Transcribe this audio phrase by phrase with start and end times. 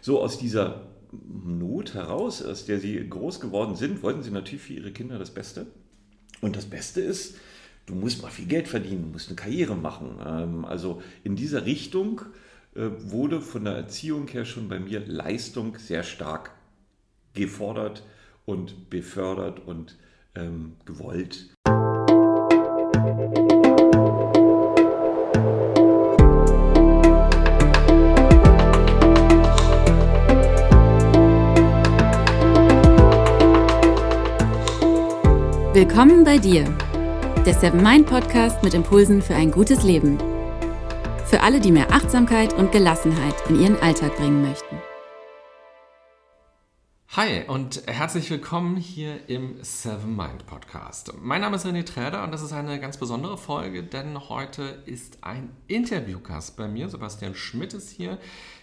[0.00, 4.74] So aus dieser Not heraus, aus der sie groß geworden sind, wollten sie natürlich für
[4.74, 5.66] ihre Kinder das Beste.
[6.40, 7.36] Und das Beste ist,
[7.86, 10.18] du musst mal viel Geld verdienen, du musst eine Karriere machen.
[10.24, 12.22] Ähm, also in dieser Richtung
[12.74, 16.52] äh, wurde von der Erziehung her schon bei mir Leistung sehr stark
[17.34, 18.04] gefordert
[18.44, 19.98] und befördert und
[20.34, 21.50] ähm, gewollt.
[35.80, 36.64] Willkommen bei dir,
[37.46, 40.18] der Seven Mind Podcast mit Impulsen für ein gutes Leben.
[41.24, 44.76] Für alle, die mehr Achtsamkeit und Gelassenheit in ihren Alltag bringen möchten.
[47.16, 51.14] Hi und herzlich willkommen hier im Seven Mind Podcast.
[51.18, 55.24] Mein Name ist René Träder und das ist eine ganz besondere Folge, denn heute ist
[55.24, 56.90] ein Interviewgast bei mir.
[56.90, 58.18] Sebastian Schmidt ist hier.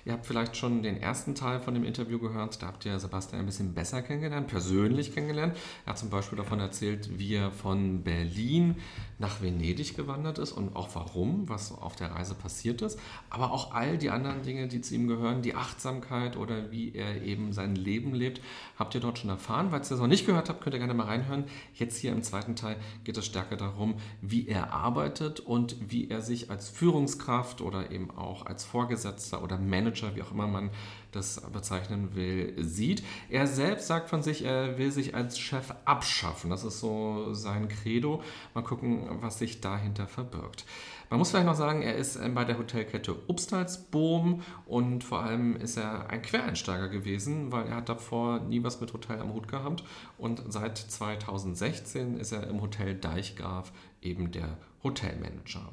[0.08, 2.62] Ihr habt vielleicht schon den ersten Teil von dem Interview gehört.
[2.62, 5.58] Da habt ihr Sebastian ein bisschen besser kennengelernt, persönlich kennengelernt.
[5.86, 8.76] Er hat zum Beispiel davon erzählt, wie er von Berlin
[9.20, 12.98] nach Venedig gewandert ist und auch warum, was auf der Reise passiert ist.
[13.30, 17.24] Aber auch all die anderen Dinge, die zu ihm gehören, die Achtsamkeit oder wie er
[17.24, 18.40] eben sein Leben lebt,
[18.80, 19.72] habt ihr dort schon erfahren.
[19.72, 21.44] Falls ihr das noch nicht gehört habt, könnt ihr gerne mal reinhören.
[21.74, 26.22] Jetzt hier im zweiten Teil geht es stärker darum, wie er arbeitet und wie er
[26.22, 30.70] sich als Führungskraft oder eben auch als Vorgesetzter oder Manager Manager, wie auch immer man
[31.12, 33.04] das bezeichnen will, sieht.
[33.30, 36.50] Er selbst sagt von sich, er will sich als Chef abschaffen.
[36.50, 38.22] Das ist so sein Credo.
[38.54, 40.66] Mal gucken, was sich dahinter verbirgt.
[41.10, 45.78] Man muss vielleicht noch sagen, er ist bei der Hotelkette Upstalsboom und vor allem ist
[45.78, 49.86] er ein Quereinsteiger gewesen, weil er hat davor nie was mit Hotel am Hut gehabt
[50.18, 55.72] und seit 2016 ist er im Hotel Deichgraf eben der Hotelmanager.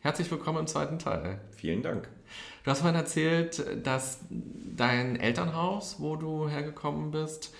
[0.00, 1.40] Herzlich willkommen im zweiten Teil.
[1.56, 2.08] Vielen Dank.
[2.68, 7.54] Du hast vorhin erzählt, dass dein Elternhaus, wo du hergekommen bist,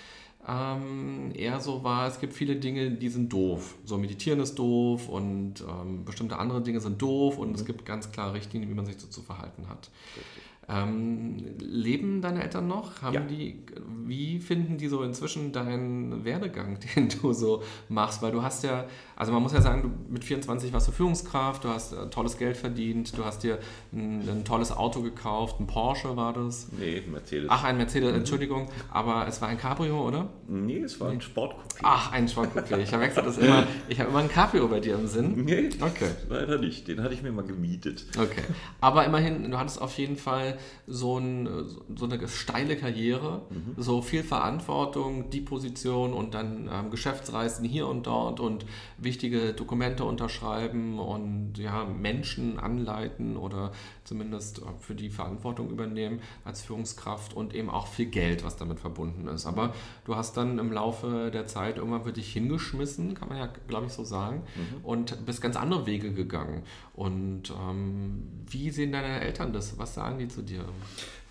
[0.47, 3.77] ähm, eher so war, es gibt viele Dinge, die sind doof.
[3.87, 7.55] So meditieren ist doof und ähm, bestimmte andere Dinge sind doof und mhm.
[7.55, 9.89] es gibt ganz klare Richtlinien, wie man sich so zu verhalten hat.
[10.15, 10.43] Richtig.
[10.71, 13.01] Ähm, leben deine Eltern noch?
[13.01, 13.21] Haben ja.
[13.21, 13.65] die,
[14.05, 18.21] wie finden die so inzwischen deinen Werdegang, den du so machst?
[18.21, 18.85] Weil du hast ja,
[19.17, 22.37] also man muss ja sagen, du mit 24 warst du Führungskraft, du hast äh, tolles
[22.37, 23.59] Geld verdient, du hast dir
[23.95, 26.69] ein, ein, tolles Auto gekauft, ein Porsche war das?
[26.79, 27.49] Nee, ein Mercedes.
[27.49, 28.19] Ach, ein Mercedes, mhm.
[28.19, 30.29] Entschuldigung, aber es war ein Cabrio, oder?
[30.49, 31.15] Nee, es war nee.
[31.15, 31.81] ein Sportcoupé.
[31.83, 32.79] Ach, ein Sportcoupé.
[32.79, 33.67] Ich verwechsel das immer.
[33.89, 35.45] Ich habe immer ein Cabrio bei dir im Sinn.
[35.47, 36.11] Nee, okay.
[36.29, 36.89] leider nicht.
[36.89, 38.05] Den hatte ich mir mal gemietet.
[38.19, 38.43] Okay.
[38.83, 41.49] Aber immerhin, du hattest auf jeden Fall so, ein,
[41.97, 43.75] so eine steile Karriere, mhm.
[43.77, 48.67] so viel Verantwortung, die Position und dann ähm, Geschäftsreisen hier und dort und
[48.97, 53.73] wichtige Dokumente unterschreiben und ja, Menschen anleiten oder
[54.05, 58.81] zumindest äh, für die Verantwortung übernehmen als Führungskraft und eben auch viel Geld, was damit
[58.81, 59.47] verbunden ist.
[59.47, 59.75] Aber
[60.05, 63.87] du hast dann im Laufe der Zeit irgendwann für dich hingeschmissen, kann man ja, glaube
[63.87, 64.85] ich, so sagen, mhm.
[64.85, 66.63] und bist ganz andere Wege gegangen.
[66.95, 69.79] Und ähm, wie sehen deine Eltern das?
[69.79, 70.65] Was sagen die zu dir?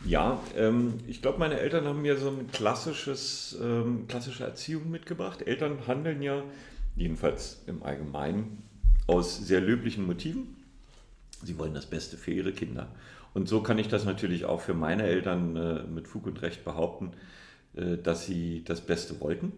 [0.05, 5.41] Ja, ähm, ich glaube, meine Eltern haben mir so ein klassisches, ähm, klassische Erziehung mitgebracht.
[5.41, 6.43] Eltern handeln ja,
[6.95, 8.63] jedenfalls im Allgemeinen,
[9.07, 10.55] aus sehr löblichen Motiven.
[11.43, 12.87] Sie wollen das Beste für ihre Kinder.
[13.33, 16.63] Und so kann ich das natürlich auch für meine Eltern äh, mit Fug und Recht
[16.63, 17.11] behaupten,
[17.75, 19.51] äh, dass sie das Beste wollten.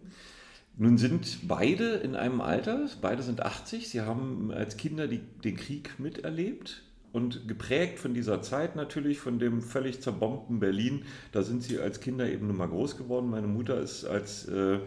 [0.77, 5.57] Nun sind beide in einem Alter, beide sind 80, sie haben als Kinder die, den
[5.57, 11.03] Krieg miterlebt und geprägt von dieser Zeit natürlich, von dem völlig zerbombten Berlin.
[11.31, 13.29] Da sind sie als Kinder eben nun mal groß geworden.
[13.29, 14.79] Meine Mutter ist als äh,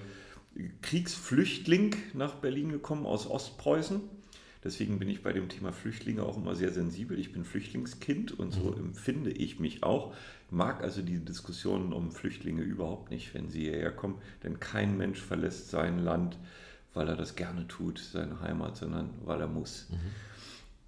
[0.83, 4.01] Kriegsflüchtling nach Berlin gekommen aus Ostpreußen
[4.65, 7.19] Deswegen bin ich bei dem Thema Flüchtlinge auch immer sehr sensibel.
[7.19, 8.87] Ich bin Flüchtlingskind und so mhm.
[8.87, 10.15] empfinde ich mich auch.
[10.51, 15.21] Mag also die Diskussionen um Flüchtlinge überhaupt nicht, wenn sie hierher kommen, denn kein Mensch
[15.21, 16.39] verlässt sein Land,
[16.95, 19.89] weil er das gerne tut, seine Heimat, sondern weil er muss.
[19.91, 19.97] Mhm.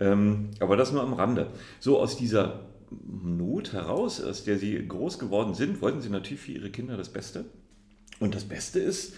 [0.01, 1.51] Ähm, aber das nur am Rande.
[1.81, 6.53] So aus dieser Not heraus, aus der sie groß geworden sind, wollten sie natürlich für
[6.53, 7.45] ihre Kinder das Beste.
[8.21, 9.15] Und das Beste ist,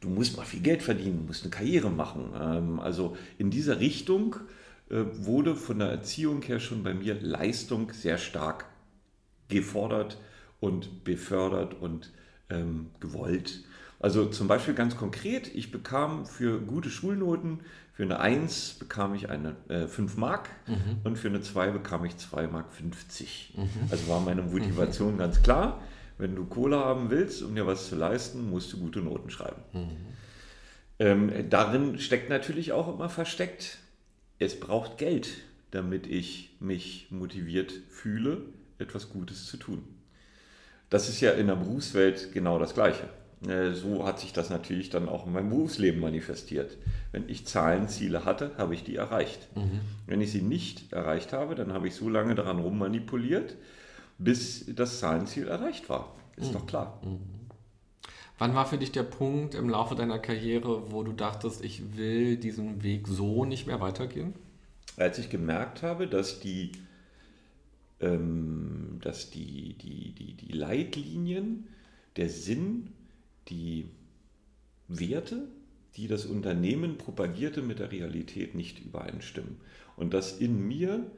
[0.00, 2.32] du musst mal viel Geld verdienen, musst eine Karriere machen.
[2.40, 4.36] Ähm, also in dieser Richtung
[4.88, 8.66] äh, wurde von der Erziehung her schon bei mir Leistung sehr stark
[9.48, 10.18] gefordert
[10.60, 12.12] und befördert und
[12.48, 13.64] ähm, gewollt.
[14.00, 17.60] Also zum Beispiel ganz konkret, ich bekam für gute Schulnoten,
[17.92, 21.00] für eine 1 bekam ich eine äh, 5 Mark mhm.
[21.04, 23.54] und für eine 2 bekam ich 2 Mark 50.
[23.56, 23.68] Mhm.
[23.90, 25.18] Also war meine Motivation mhm.
[25.18, 25.80] ganz klar
[26.20, 29.62] wenn du Kohle haben willst, um dir was zu leisten, musst du gute Noten schreiben.
[29.72, 29.96] Mhm.
[30.98, 33.78] Ähm, darin steckt natürlich auch immer versteckt,
[34.38, 35.28] es braucht Geld,
[35.70, 38.42] damit ich mich motiviert fühle,
[38.78, 39.82] etwas Gutes zu tun.
[40.88, 43.08] das ist ja in der Berufswelt genau das Gleiche.
[43.46, 46.76] Äh, so hat sich das natürlich dann auch in meinem Berufsleben manifestiert.
[47.12, 49.48] Wenn ich Zahlenziele hatte, habe ich die erreicht.
[49.56, 49.80] Mhm.
[50.06, 53.56] Wenn ich sie nicht erreicht habe, dann habe ich so lange daran rummanipuliert,
[54.18, 56.14] bis das Zahlenziel erreicht war.
[56.36, 56.52] Ist mhm.
[56.52, 57.00] doch klar.
[57.02, 57.40] Mhm.
[58.38, 62.36] Wann war für dich der Punkt im Laufe deiner Karriere, wo du dachtest, ich will
[62.36, 64.34] diesen Weg so nicht mehr weitergehen?
[64.96, 66.72] Als ich gemerkt habe, dass die,
[68.00, 71.68] ähm, dass die, die, die, die Leitlinien,
[72.16, 72.88] der Sinn
[73.48, 73.88] die
[74.88, 75.48] Werte,
[75.96, 79.56] die das Unternehmen propagierte, mit der Realität nicht übereinstimmen.
[79.96, 81.10] Und dass in mir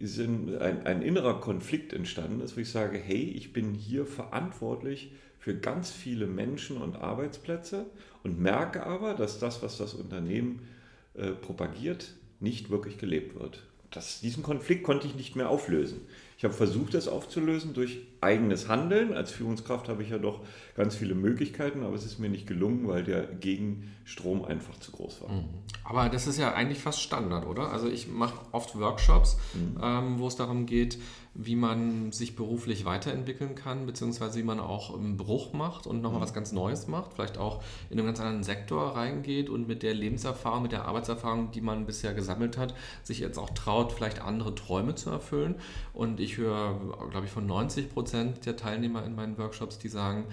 [0.00, 5.56] ein, ein innerer Konflikt entstanden ist, wo ich sage, hey, ich bin hier verantwortlich für
[5.56, 7.86] ganz viele Menschen und Arbeitsplätze
[8.22, 10.66] und merke aber, dass das, was das Unternehmen
[11.14, 13.62] äh, propagiert, nicht wirklich gelebt wird.
[13.90, 16.00] Das, diesen Konflikt konnte ich nicht mehr auflösen.
[16.42, 19.12] Ich habe versucht, das aufzulösen durch eigenes Handeln.
[19.12, 20.40] Als Führungskraft habe ich ja doch
[20.74, 25.22] ganz viele Möglichkeiten, aber es ist mir nicht gelungen, weil der Gegenstrom einfach zu groß
[25.22, 25.30] war.
[25.30, 25.44] Mhm.
[25.84, 27.70] Aber das ist ja eigentlich fast Standard, oder?
[27.70, 29.80] Also ich mache oft Workshops, mhm.
[29.80, 30.98] ähm, wo es darum geht,
[31.34, 36.20] wie man sich beruflich weiterentwickeln kann, beziehungsweise wie man auch einen Bruch macht und nochmal
[36.20, 36.24] mhm.
[36.24, 39.94] was ganz Neues macht, vielleicht auch in einen ganz anderen Sektor reingeht und mit der
[39.94, 44.54] Lebenserfahrung, mit der Arbeitserfahrung, die man bisher gesammelt hat, sich jetzt auch traut, vielleicht andere
[44.54, 45.54] Träume zu erfüllen.
[45.94, 50.26] Und ich höre, glaube ich, von 90 Prozent der Teilnehmer in meinen Workshops, die sagen,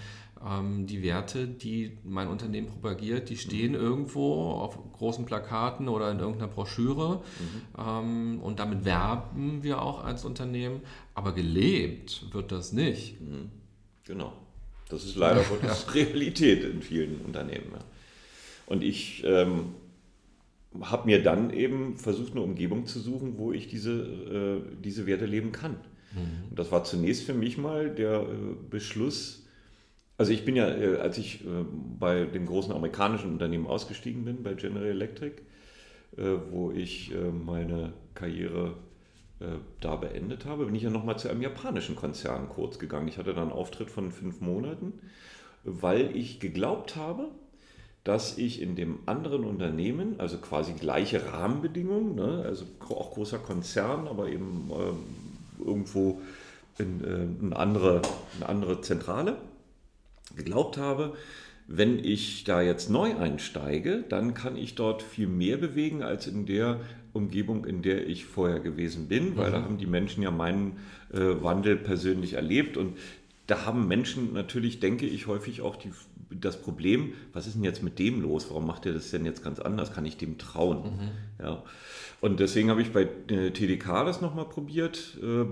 [0.45, 3.79] ähm, die Werte, die mein Unternehmen propagiert, die stehen mhm.
[3.79, 7.17] irgendwo auf großen Plakaten oder in irgendeiner Broschüre.
[7.17, 7.61] Mhm.
[7.77, 10.81] Ähm, und damit werben wir auch als Unternehmen.
[11.13, 13.19] Aber gelebt wird das nicht.
[13.19, 13.51] Mhm.
[14.05, 14.33] Genau.
[14.89, 17.71] Das ist leider Gottes Realität in vielen Unternehmen.
[18.65, 19.73] Und ich ähm,
[20.81, 25.25] habe mir dann eben versucht, eine Umgebung zu suchen, wo ich diese, äh, diese Werte
[25.25, 25.71] leben kann.
[26.13, 26.49] Mhm.
[26.51, 28.25] Und das war zunächst für mich mal der äh,
[28.69, 29.45] Beschluss,
[30.19, 31.47] also ich bin ja, äh, als ich äh,
[31.97, 35.41] bei dem großen amerikanischen Unternehmen ausgestiegen bin, bei General Electric,
[36.17, 37.13] äh, wo ich
[37.45, 38.75] meine Karriere
[39.79, 43.07] da beendet habe, bin ich ja nochmal zu einem japanischen Konzern kurz gegangen.
[43.07, 44.91] Ich hatte dann einen Auftritt von fünf Monaten,
[45.63, 47.29] weil ich geglaubt habe,
[48.03, 54.07] dass ich in dem anderen Unternehmen, also quasi gleiche Rahmenbedingungen, ne, also auch großer Konzern,
[54.07, 56.21] aber eben äh, irgendwo
[56.77, 58.01] in, äh, eine, andere,
[58.37, 59.37] eine andere Zentrale,
[60.35, 61.13] geglaubt habe,
[61.67, 66.45] wenn ich da jetzt neu einsteige, dann kann ich dort viel mehr bewegen als in
[66.45, 66.79] der
[67.13, 69.53] Umgebung, in der ich vorher gewesen bin, weil mhm.
[69.53, 70.77] da haben die Menschen ja meinen
[71.13, 72.97] äh, Wandel persönlich erlebt und
[73.49, 75.91] da haben Menschen natürlich, denke ich, häufig auch die,
[76.29, 78.49] das Problem, was ist denn jetzt mit dem los?
[78.49, 79.91] Warum macht er das denn jetzt ganz anders?
[79.93, 80.83] Kann ich dem trauen?
[80.83, 81.43] Mhm.
[81.43, 81.63] Ja.
[82.21, 85.45] Und deswegen habe ich bei äh, TDK das nochmal probiert äh,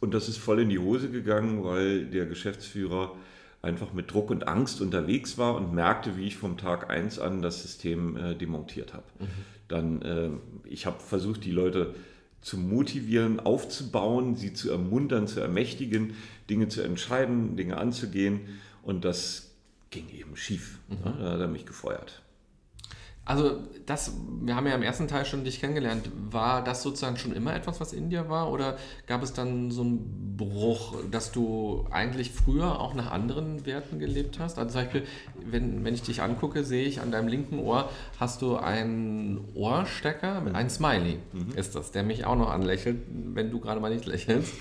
[0.00, 3.14] und das ist voll in die Hose gegangen, weil der Geschäftsführer
[3.60, 7.42] einfach mit Druck und Angst unterwegs war und merkte, wie ich vom Tag 1 an
[7.42, 9.04] das System äh, demontiert habe.
[9.18, 9.26] Mhm.
[9.68, 10.30] Dann, äh,
[10.64, 11.94] ich habe versucht, die Leute
[12.42, 16.14] zu motivieren, aufzubauen, sie zu ermuntern, zu ermächtigen,
[16.50, 18.40] Dinge zu entscheiden, Dinge anzugehen.
[18.82, 19.52] Und das
[19.90, 20.78] ging eben schief.
[20.88, 20.96] Mhm.
[21.20, 22.22] Da hat er mich gefeuert.
[23.24, 26.10] Also das, wir haben ja im ersten Teil schon dich kennengelernt.
[26.30, 28.50] War das sozusagen schon immer etwas, was in dir war?
[28.50, 28.76] Oder
[29.06, 34.40] gab es dann so einen Bruch, dass du eigentlich früher auch nach anderen Werten gelebt
[34.40, 34.58] hast?
[34.58, 35.06] Also zum Beispiel,
[35.40, 40.40] wenn, wenn ich dich angucke, sehe ich an deinem linken Ohr, hast du einen Ohrstecker,
[40.40, 41.52] mit einem Smiley mhm.
[41.54, 44.52] ist das, der mich auch noch anlächelt, wenn du gerade mal nicht lächelst.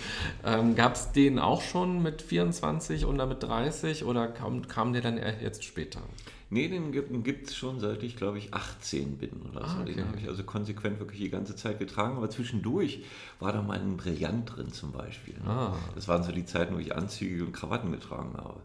[0.46, 5.02] Ähm, Gab es den auch schon mit 24 oder mit 30 oder kam, kam der
[5.02, 6.02] dann jetzt später?
[6.54, 9.78] Nee, den gibt es schon seit ich, glaube ich, 18 bin oder so.
[9.78, 9.94] Ah, okay.
[9.94, 12.18] Den habe ich also konsequent wirklich die ganze Zeit getragen.
[12.18, 13.06] Aber zwischendurch
[13.40, 15.36] war da mal ein Brillant drin zum Beispiel.
[15.46, 15.78] Ah.
[15.96, 18.60] Das waren so die Zeiten, wo ich Anzüge und Krawatten getragen habe.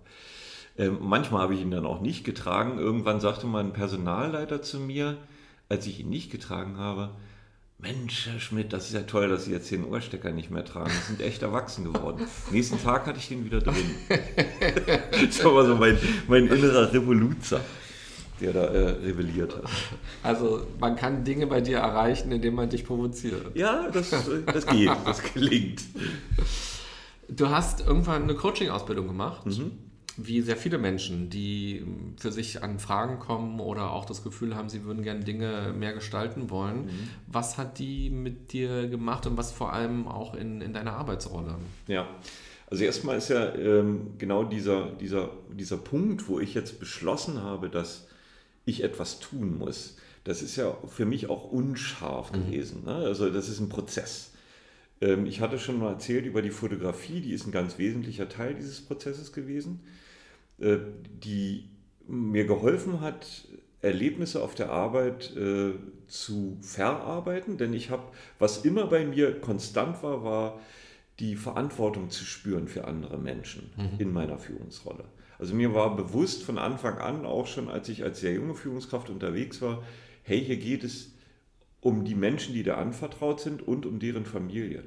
[0.76, 2.76] Ähm, manchmal habe ich ihn dann auch nicht getragen.
[2.80, 5.16] Irgendwann sagte mein Personalleiter zu mir,
[5.68, 7.10] als ich ihn nicht getragen habe,
[7.78, 10.90] Mensch, Herr Schmidt, das ist ja toll, dass Sie jetzt den Ohrstecker nicht mehr tragen.
[10.90, 12.26] Sie sind echt erwachsen geworden.
[12.50, 13.74] Nächsten Tag hatte ich den wieder drin.
[15.10, 17.60] das war so mein, mein innerer Revoluzer,
[18.40, 19.64] der da äh, rebelliert hat.
[20.22, 23.54] Also man kann Dinge bei dir erreichen, indem man dich provoziert.
[23.54, 25.82] Ja, das, das geht, das gelingt.
[27.28, 29.44] Du hast irgendwann eine Coaching-Ausbildung gemacht.
[29.44, 29.85] Mhm
[30.16, 31.84] wie sehr viele Menschen, die
[32.16, 35.92] für sich an Fragen kommen oder auch das Gefühl haben, sie würden gerne Dinge mehr
[35.92, 36.86] gestalten wollen.
[36.86, 37.08] Mhm.
[37.26, 41.56] Was hat die mit dir gemacht und was vor allem auch in, in deiner Arbeitsrolle?
[41.86, 42.08] Ja,
[42.68, 47.68] also erstmal ist ja ähm, genau dieser, dieser, dieser Punkt, wo ich jetzt beschlossen habe,
[47.68, 48.08] dass
[48.64, 49.96] ich etwas tun muss.
[50.24, 52.46] Das ist ja für mich auch unscharf mhm.
[52.46, 52.84] gewesen.
[52.84, 52.94] Ne?
[52.94, 54.32] Also das ist ein Prozess.
[55.00, 58.54] Ähm, ich hatte schon mal erzählt über die Fotografie, die ist ein ganz wesentlicher Teil
[58.54, 59.80] dieses Prozesses gewesen,
[60.58, 61.68] die
[62.08, 63.46] mir geholfen hat,
[63.82, 65.72] Erlebnisse auf der Arbeit äh,
[66.06, 68.04] zu verarbeiten, denn ich habe,
[68.38, 70.60] was immer bei mir konstant war, war
[71.18, 73.98] die Verantwortung zu spüren für andere Menschen mhm.
[73.98, 75.04] in meiner Führungsrolle.
[75.38, 79.10] Also mir war bewusst von Anfang an, auch schon als ich als sehr junge Führungskraft
[79.10, 79.82] unterwegs war,
[80.22, 81.12] hey, hier geht es
[81.80, 84.84] um die Menschen, die da anvertraut sind und um deren Familien.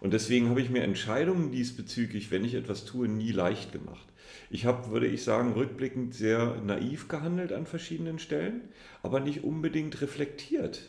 [0.00, 4.06] Und deswegen habe ich mir Entscheidungen diesbezüglich, wenn ich etwas tue, nie leicht gemacht.
[4.50, 8.62] Ich habe, würde ich sagen, rückblickend sehr naiv gehandelt an verschiedenen Stellen,
[9.02, 10.82] aber nicht unbedingt reflektiert.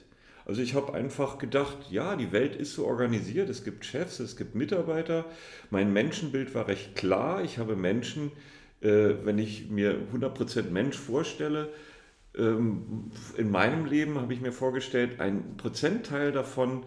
[0.46, 4.38] Also ich habe einfach gedacht, ja, die Welt ist so organisiert, es gibt Chefs, es
[4.38, 5.26] gibt Mitarbeiter.
[5.72, 7.44] Mein Menschenbild war recht klar.
[7.44, 8.32] Ich habe Menschen,
[8.82, 11.70] äh, wenn ich mir 100% Mensch vorstelle,
[12.38, 16.84] ähm, in meinem Leben habe ich mir vorgestellt, ein Prozentteil davon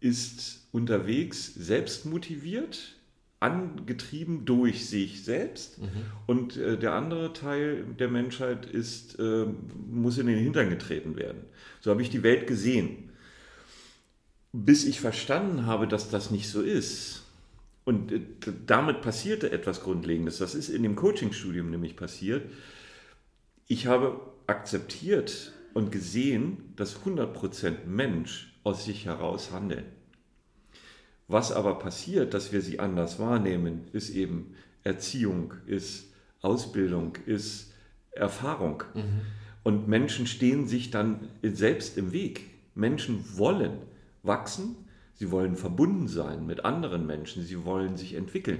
[0.00, 2.94] ist unterwegs selbst motiviert,
[3.40, 5.88] angetrieben durch sich selbst mhm.
[6.26, 9.46] und äh, der andere Teil der Menschheit ist, äh,
[9.90, 11.42] muss in den Hintern getreten werden.
[11.80, 13.10] So habe ich die Welt gesehen.
[14.52, 17.22] Bis ich verstanden habe, dass das nicht so ist.
[17.84, 18.20] Und äh,
[18.66, 20.38] damit passierte etwas Grundlegendes.
[20.38, 22.50] Das ist in dem Coachingstudium nämlich passiert.
[23.68, 29.84] Ich habe akzeptiert und gesehen, dass 100% Mensch aus sich heraus handeln.
[31.28, 37.72] Was aber passiert, dass wir sie anders wahrnehmen, ist eben Erziehung, ist Ausbildung, ist
[38.10, 38.82] Erfahrung.
[38.92, 39.20] Mhm.
[39.62, 42.46] Und Menschen stehen sich dann selbst im Weg.
[42.74, 43.78] Menschen wollen
[44.24, 44.74] wachsen,
[45.14, 48.58] sie wollen verbunden sein mit anderen Menschen, sie wollen sich entwickeln.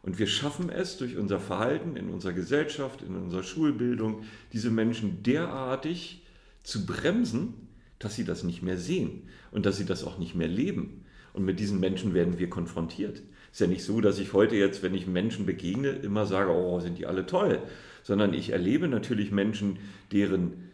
[0.00, 4.22] Und wir schaffen es durch unser Verhalten in unserer Gesellschaft, in unserer Schulbildung,
[4.54, 6.22] diese Menschen derartig
[6.66, 7.54] zu bremsen,
[8.00, 11.04] dass sie das nicht mehr sehen und dass sie das auch nicht mehr leben.
[11.32, 13.22] Und mit diesen Menschen werden wir konfrontiert.
[13.52, 16.50] Es ist ja nicht so, dass ich heute jetzt, wenn ich Menschen begegne, immer sage,
[16.50, 17.60] oh, sind die alle toll,
[18.02, 19.78] sondern ich erlebe natürlich Menschen,
[20.10, 20.70] deren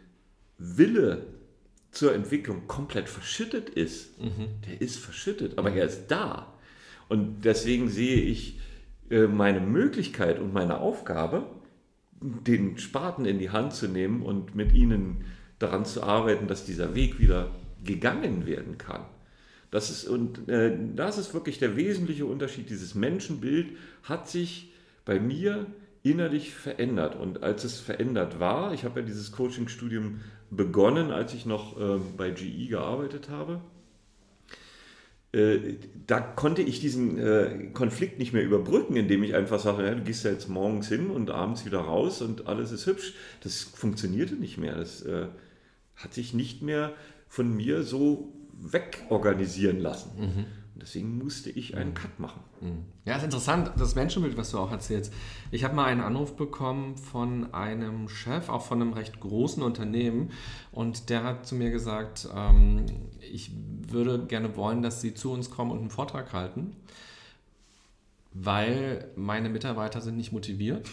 [0.57, 1.27] Wille
[1.91, 4.19] zur Entwicklung komplett verschüttet ist.
[4.19, 4.47] Mhm.
[4.67, 5.77] Der ist verschüttet, aber mhm.
[5.77, 6.53] er ist da.
[7.07, 8.59] Und deswegen sehe ich
[9.11, 11.45] äh, meine Möglichkeit und meine Aufgabe,
[12.19, 15.25] den Spaten in die Hand zu nehmen und mit ihnen
[15.63, 17.51] daran zu arbeiten, dass dieser Weg wieder
[17.83, 19.01] gegangen werden kann.
[19.71, 22.69] Das ist, und äh, das ist wirklich der wesentliche Unterschied.
[22.69, 23.71] Dieses Menschenbild
[24.03, 24.71] hat sich
[25.05, 25.65] bei mir
[26.03, 27.15] innerlich verändert.
[27.15, 30.19] Und als es verändert war, ich habe ja dieses Coaching-Studium
[30.51, 33.61] begonnen, als ich noch äh, bei GE gearbeitet habe,
[35.31, 39.95] äh, da konnte ich diesen äh, Konflikt nicht mehr überbrücken, indem ich einfach sage, ja,
[39.95, 43.15] du gehst ja jetzt morgens hin und abends wieder raus und alles ist hübsch.
[43.41, 44.75] Das funktionierte nicht mehr.
[44.75, 45.25] Das äh,
[45.95, 46.93] hat sich nicht mehr
[47.27, 50.11] von mir so wegorganisieren lassen.
[50.17, 50.45] Mhm.
[50.75, 51.95] deswegen musste ich einen mhm.
[51.95, 52.41] Cut machen.
[52.61, 52.85] Mhm.
[53.05, 55.13] Ja, ist interessant, das Menschenbild, was du auch erzählst.
[55.51, 60.31] Ich habe mal einen Anruf bekommen von einem Chef, auch von einem recht großen Unternehmen,
[60.71, 62.85] und der hat zu mir gesagt, ähm,
[63.19, 63.51] ich
[63.87, 66.75] würde gerne wollen, dass Sie zu uns kommen und einen Vortrag halten,
[68.33, 70.89] weil meine Mitarbeiter sind nicht motiviert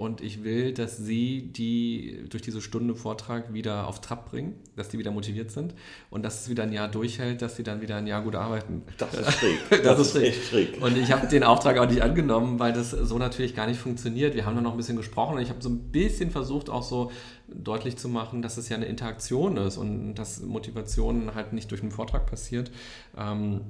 [0.00, 4.88] und ich will, dass Sie die durch diese Stunde Vortrag wieder auf Trab bringen, dass
[4.88, 5.74] die wieder motiviert sind
[6.08, 8.80] und dass es wieder ein Jahr durchhält, dass sie dann wieder ein Jahr gut arbeiten.
[8.96, 9.58] Das ist schräg.
[9.70, 10.82] das, das, ist, echt schräg.
[10.82, 14.34] Und ich habe den Auftrag auch nicht angenommen, weil das so natürlich gar nicht funktioniert.
[14.34, 16.82] Wir haben dann noch ein bisschen gesprochen und ich habe so ein bisschen versucht, auch
[16.82, 17.12] so
[17.48, 21.82] deutlich zu machen, dass es ja eine Interaktion ist und dass Motivation halt nicht durch
[21.82, 22.70] einen Vortrag passiert.
[23.18, 23.60] Ähm,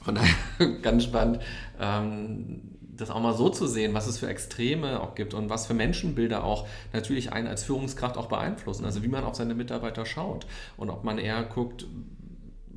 [0.00, 0.34] von daher
[0.82, 1.40] ganz spannend.
[1.78, 5.66] Ähm, das auch mal so zu sehen, was es für Extreme auch gibt und was
[5.66, 8.84] für Menschenbilder auch natürlich einen als Führungskraft auch beeinflussen.
[8.84, 11.86] Also wie man auf seine Mitarbeiter schaut und ob man eher guckt,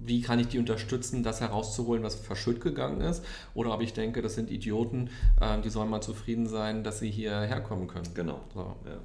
[0.04, 3.24] wie kann ich die unterstützen, das herauszuholen, was verschütt gegangen ist,
[3.54, 5.10] oder ob ich denke, das sind Idioten,
[5.40, 8.14] äh, die sollen mal zufrieden sein, dass sie hierher kommen können.
[8.14, 8.42] Genau.
[8.54, 8.76] So.
[8.86, 8.98] Ja.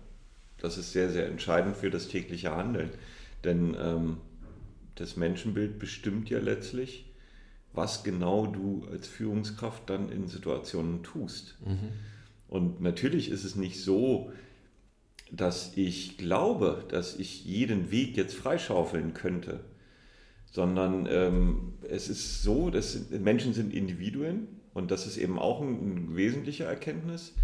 [0.58, 2.90] Das ist sehr, sehr entscheidend für das tägliche Handeln.
[3.44, 4.16] Denn ähm,
[4.94, 7.05] das Menschenbild bestimmt ja letztlich,
[7.76, 11.56] was genau du als Führungskraft dann in Situationen tust.
[11.64, 11.92] Mhm.
[12.48, 14.32] Und natürlich ist es nicht so,
[15.30, 19.60] dass ich glaube, dass ich jeden Weg jetzt freischaufeln könnte,
[20.52, 25.72] sondern ähm, es ist so, dass Menschen sind Individuen und das ist eben auch eine
[25.72, 27.34] ein wesentliche Erkenntnis.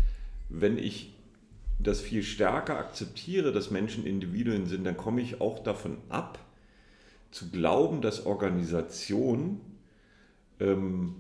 [0.49, 1.13] Wenn ich
[1.79, 6.39] das viel stärker akzeptiere, dass Menschen Individuen sind, dann komme ich auch davon ab,
[7.33, 9.61] zu glauben, dass Organisation
[10.63, 11.15] ähm,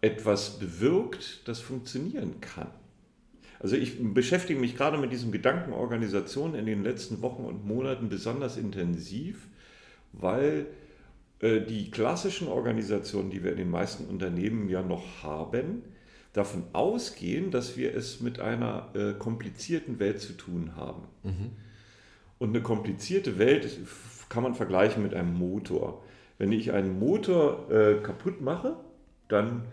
[0.00, 2.68] etwas bewirkt, das funktionieren kann.
[3.60, 8.56] Also ich beschäftige mich gerade mit diesem Gedankenorganisation in den letzten Wochen und Monaten besonders
[8.56, 9.48] intensiv,
[10.12, 10.66] weil
[11.40, 15.82] äh, die klassischen Organisationen, die wir in den meisten Unternehmen ja noch haben,
[16.32, 21.02] davon ausgehen, dass wir es mit einer äh, komplizierten Welt zu tun haben.
[21.24, 21.50] Mhm.
[22.38, 23.68] Und eine komplizierte Welt
[24.28, 26.04] kann man vergleichen mit einem Motor.
[26.38, 28.76] Wenn ich einen Motor äh, kaputt mache,
[29.28, 29.64] dann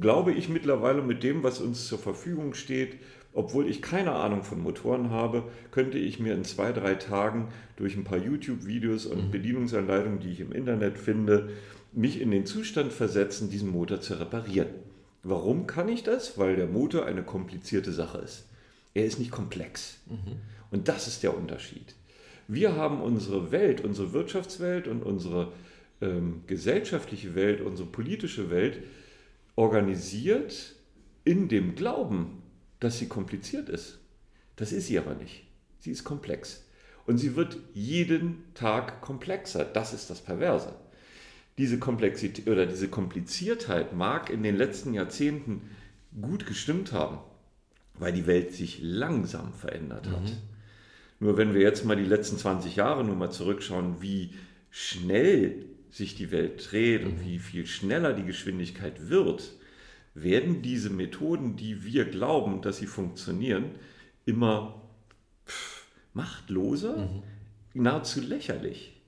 [0.00, 2.96] glaube ich mittlerweile mit dem, was uns zur Verfügung steht,
[3.32, 7.96] obwohl ich keine Ahnung von Motoren habe, könnte ich mir in zwei, drei Tagen durch
[7.96, 9.30] ein paar YouTube-Videos und mhm.
[9.32, 11.50] Bedienungsanleitungen, die ich im Internet finde,
[11.92, 14.68] mich in den Zustand versetzen, diesen Motor zu reparieren.
[15.24, 16.38] Warum kann ich das?
[16.38, 18.46] Weil der Motor eine komplizierte Sache ist.
[18.94, 19.98] Er ist nicht komplex.
[20.06, 20.36] Mhm.
[20.70, 21.94] Und das ist der Unterschied.
[22.46, 25.52] Wir haben unsere Welt, unsere Wirtschaftswelt und unsere
[26.04, 28.82] ähm, gesellschaftliche Welt, unsere politische Welt
[29.56, 30.74] organisiert
[31.24, 32.42] in dem Glauben,
[32.80, 33.98] dass sie kompliziert ist.
[34.56, 35.46] Das ist sie aber nicht.
[35.78, 36.64] Sie ist komplex.
[37.06, 39.64] Und sie wird jeden Tag komplexer.
[39.64, 40.74] Das ist das Perverse.
[41.58, 45.70] Diese Komplexität oder diese Kompliziertheit mag in den letzten Jahrzehnten
[46.20, 47.18] gut gestimmt haben,
[47.94, 50.22] weil die Welt sich langsam verändert hat.
[50.22, 50.36] Mhm.
[51.20, 54.34] Nur wenn wir jetzt mal die letzten 20 Jahre nur mal zurückschauen, wie
[54.70, 57.10] schnell sich die Welt dreht mhm.
[57.10, 59.52] und wie viel schneller die Geschwindigkeit wird,
[60.14, 63.66] werden diese Methoden, die wir glauben, dass sie funktionieren,
[64.26, 64.82] immer
[65.46, 67.22] pff, machtloser, mhm.
[67.74, 69.00] nahezu lächerlich.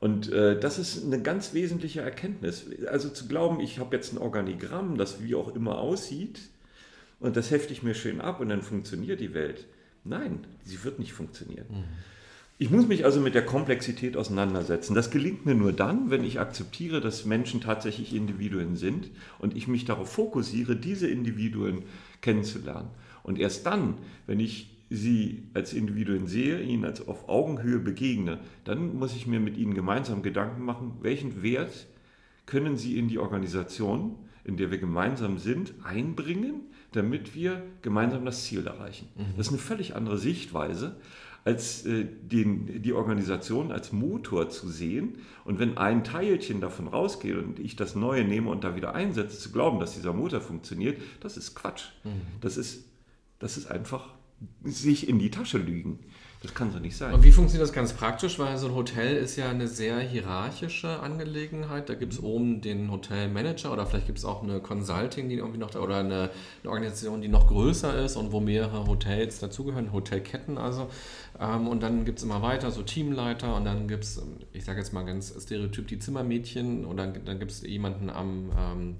[0.00, 2.66] Und äh, das ist eine ganz wesentliche Erkenntnis.
[2.86, 6.40] Also zu glauben, ich habe jetzt ein Organigramm, das wie auch immer aussieht,
[7.20, 9.66] und das hefte ich mir schön ab und dann funktioniert die Welt.
[10.04, 11.66] Nein, sie wird nicht funktionieren.
[11.68, 11.84] Mhm.
[12.60, 14.94] Ich muss mich also mit der Komplexität auseinandersetzen.
[14.94, 19.68] Das gelingt mir nur dann, wenn ich akzeptiere, dass Menschen tatsächlich Individuen sind und ich
[19.68, 21.84] mich darauf fokussiere, diese Individuen
[22.20, 22.90] kennenzulernen.
[23.22, 23.94] Und erst dann,
[24.26, 29.38] wenn ich sie als Individuen sehe, ihnen als auf Augenhöhe begegne, dann muss ich mir
[29.38, 31.86] mit ihnen gemeinsam Gedanken machen, welchen Wert
[32.46, 36.62] können sie in die Organisation, in der wir gemeinsam sind, einbringen,
[36.92, 39.08] damit wir gemeinsam das Ziel erreichen.
[39.14, 39.36] Mhm.
[39.36, 40.96] Das ist eine völlig andere Sichtweise,
[41.48, 45.16] als äh, den, die Organisation als Motor zu sehen.
[45.46, 49.38] Und wenn ein Teilchen davon rausgeht und ich das Neue nehme und da wieder einsetze,
[49.38, 51.84] zu glauben, dass dieser Motor funktioniert, das ist Quatsch.
[52.04, 52.20] Mhm.
[52.42, 52.84] Das, ist,
[53.38, 54.10] das ist einfach
[54.62, 56.00] sich in die Tasche lügen.
[56.40, 57.12] Das kann so nicht sein.
[57.12, 58.38] Und wie funktioniert das ganz praktisch?
[58.38, 61.88] Weil so ein Hotel ist ja eine sehr hierarchische Angelegenheit.
[61.88, 65.58] Da gibt es oben den Hotelmanager oder vielleicht gibt es auch eine Consulting, die irgendwie
[65.58, 66.30] noch da oder eine,
[66.62, 70.88] eine, Organisation, die noch größer ist und wo mehrere Hotels dazugehören, Hotelketten also.
[71.40, 74.22] Ähm, und dann gibt es immer weiter so Teamleiter und dann gibt es,
[74.52, 78.52] ich sage jetzt mal ganz stereotyp, die Zimmermädchen und dann, dann gibt es jemanden am.
[78.56, 78.96] Ähm,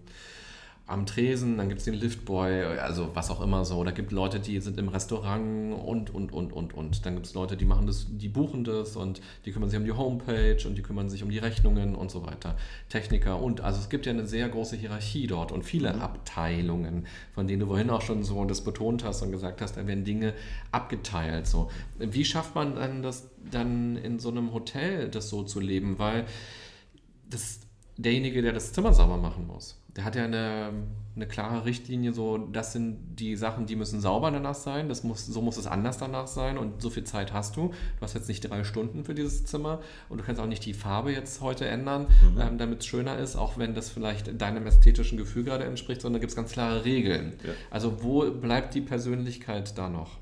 [0.88, 3.84] am Tresen, dann gibt es den Liftboy, also was auch immer so.
[3.84, 7.04] Da gibt Leute, die sind im Restaurant und, und, und, und, und.
[7.04, 9.84] Dann gibt es Leute, die machen das, die buchen das und die kümmern sich um
[9.84, 12.56] die Homepage und die kümmern sich um die Rechnungen und so weiter.
[12.88, 16.00] Techniker und, also es gibt ja eine sehr große Hierarchie dort und viele mhm.
[16.00, 19.86] Abteilungen, von denen du vorhin auch schon so das betont hast und gesagt hast, da
[19.86, 20.32] werden Dinge
[20.72, 21.46] abgeteilt.
[21.46, 21.70] So.
[21.98, 25.98] Wie schafft man dann das dann in so einem Hotel, das so zu leben?
[25.98, 26.24] Weil
[27.28, 27.60] das,
[27.98, 30.70] derjenige, der das Zimmer sauber machen muss, der hat ja eine,
[31.16, 35.26] eine klare Richtlinie, so das sind die Sachen, die müssen sauber danach sein, das muss,
[35.26, 37.70] so muss es anders danach sein und so viel Zeit hast du.
[37.70, 40.72] Du hast jetzt nicht drei Stunden für dieses Zimmer und du kannst auch nicht die
[40.72, 42.40] Farbe jetzt heute ändern, mhm.
[42.40, 46.20] ähm, damit es schöner ist, auch wenn das vielleicht deinem ästhetischen Gefühl gerade entspricht, sondern
[46.20, 47.32] da gibt es ganz klare Regeln.
[47.44, 47.50] Ja.
[47.72, 50.18] Also wo bleibt die Persönlichkeit da noch?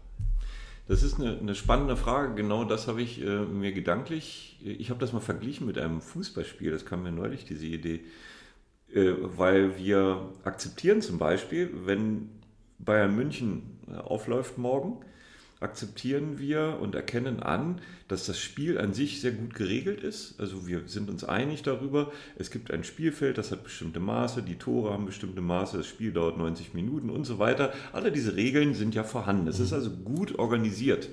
[0.89, 2.35] Das ist eine, eine, spannende Frage.
[2.35, 4.59] Genau das habe ich äh, mir gedanklich.
[4.65, 6.71] Ich habe das mal verglichen mit einem Fußballspiel.
[6.71, 8.01] Das kam mir neulich, diese Idee.
[8.97, 12.31] Äh, weil wir akzeptieren zum Beispiel, wenn
[12.79, 15.01] Bayern München äh, aufläuft morgen,
[15.61, 20.41] akzeptieren wir und erkennen an, dass das Spiel an sich sehr gut geregelt ist.
[20.41, 24.57] Also wir sind uns einig darüber, es gibt ein Spielfeld, das hat bestimmte Maße, die
[24.57, 27.75] Tore haben bestimmte Maße, das Spiel dauert 90 Minuten und so weiter.
[27.93, 29.47] Alle diese Regeln sind ja vorhanden.
[29.47, 31.11] Es ist also gut organisiert.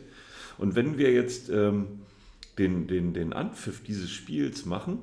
[0.58, 2.02] Und wenn wir jetzt ähm,
[2.58, 5.00] den, den, den Anpfiff dieses Spiels machen,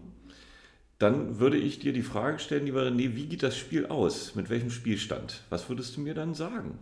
[1.00, 4.34] dann würde ich dir die Frage stellen, lieber René, wie geht das Spiel aus?
[4.34, 5.40] Mit welchem Spielstand?
[5.48, 6.78] Was würdest du mir dann sagen?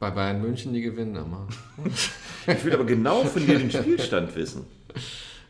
[0.00, 1.46] Bei Bayern München die gewinnen immer.
[2.46, 4.64] ich will aber genau von dir den Spielstand wissen.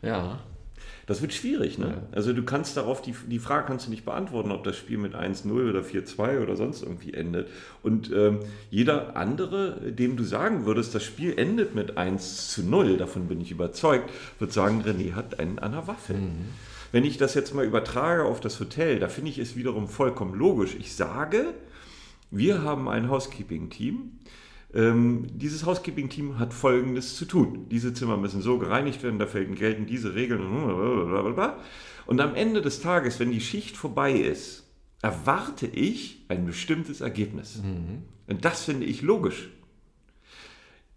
[0.03, 0.41] Ja.
[1.07, 1.87] Das wird schwierig, ne?
[1.87, 2.03] Ja.
[2.11, 5.15] Also du kannst darauf, die, die Frage kannst du nicht beantworten, ob das Spiel mit
[5.15, 7.49] 1-0 oder 4-2 oder sonst irgendwie endet.
[7.85, 12.97] Und ähm, jeder andere, dem du sagen würdest, das Spiel endet mit 1 zu 0,
[12.97, 16.15] davon bin ich überzeugt, wird sagen, René hat einen an der Waffe.
[16.15, 16.47] Mhm.
[16.93, 20.35] Wenn ich das jetzt mal übertrage auf das Hotel, da finde ich es wiederum vollkommen
[20.35, 20.77] logisch.
[20.79, 21.55] Ich sage,
[22.31, 24.21] wir haben ein Housekeeping-Team,
[24.75, 27.67] ähm, dieses Housekeeping-Team hat Folgendes zu tun.
[27.71, 30.41] Diese Zimmer müssen so gereinigt werden, da gelten diese Regeln.
[32.07, 34.71] Und am Ende des Tages, wenn die Schicht vorbei ist,
[35.03, 37.61] erwarte ich ein bestimmtes Ergebnis.
[37.63, 38.03] Mhm.
[38.29, 39.51] Und das finde ich logisch.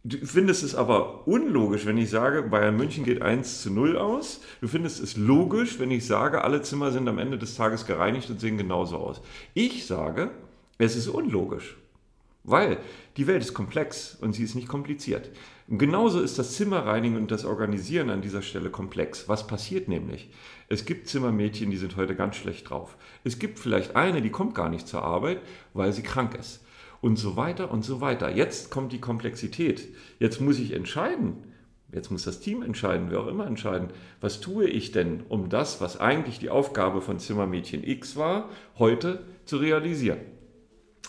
[0.08, 4.40] Du findest es aber unlogisch, wenn ich sage, Bayern München geht 1 zu 0 aus.
[4.62, 8.30] Du findest es logisch, wenn ich sage, alle Zimmer sind am Ende des Tages gereinigt
[8.30, 9.20] und sehen genauso aus.
[9.56, 10.30] Ich sage,
[10.78, 11.76] es ist unlogisch,
[12.44, 12.78] weil
[13.18, 15.32] die Welt ist komplex und sie ist nicht kompliziert.
[15.68, 19.28] Und genauso ist das Zimmerreinigen und das Organisieren an dieser Stelle komplex.
[19.28, 20.30] Was passiert nämlich?
[20.70, 22.96] Es gibt Zimmermädchen, die sind heute ganz schlecht drauf.
[23.24, 25.42] Es gibt vielleicht eine, die kommt gar nicht zur Arbeit,
[25.74, 26.65] weil sie krank ist
[27.06, 28.32] und so weiter und so weiter.
[28.32, 29.90] Jetzt kommt die Komplexität.
[30.18, 31.36] Jetzt muss ich entscheiden.
[31.94, 33.90] Jetzt muss das Team entscheiden, wer auch immer entscheiden,
[34.22, 39.24] was tue ich denn, um das, was eigentlich die Aufgabe von Zimmermädchen X war, heute
[39.46, 40.18] zu realisieren.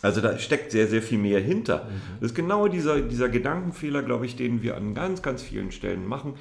[0.03, 1.85] Also da steckt sehr, sehr viel mehr hinter.
[1.85, 2.21] Mhm.
[2.21, 6.07] Das ist genau dieser, dieser Gedankenfehler, glaube ich, den wir an ganz, ganz vielen Stellen
[6.07, 6.35] machen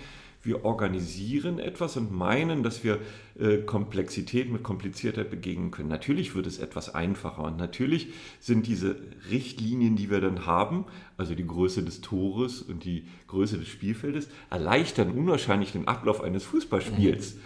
[0.45, 2.99] wir organisieren etwas und meinen, dass wir
[3.39, 5.89] äh, Komplexität mit Kompliziertheit begegnen können.
[5.89, 8.95] Natürlich wird es etwas einfacher und natürlich sind diese
[9.29, 10.85] Richtlinien, die wir dann haben,
[11.17, 16.43] also die Größe des Tores und die Größe des Spielfeldes, erleichtern unwahrscheinlich den Ablauf eines
[16.43, 17.35] Fußballspiels.
[17.35, 17.39] Mhm.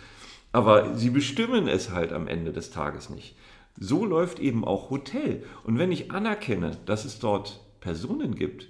[0.52, 3.36] Aber sie bestimmen es halt am Ende des Tages nicht.
[3.80, 5.44] So läuft eben auch Hotel.
[5.64, 8.68] Und wenn ich anerkenne, dass es dort Personen gibt,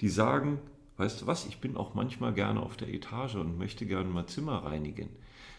[0.00, 0.58] die sagen,
[0.98, 4.26] weißt du was, ich bin auch manchmal gerne auf der Etage und möchte gerne mal
[4.26, 5.08] Zimmer reinigen.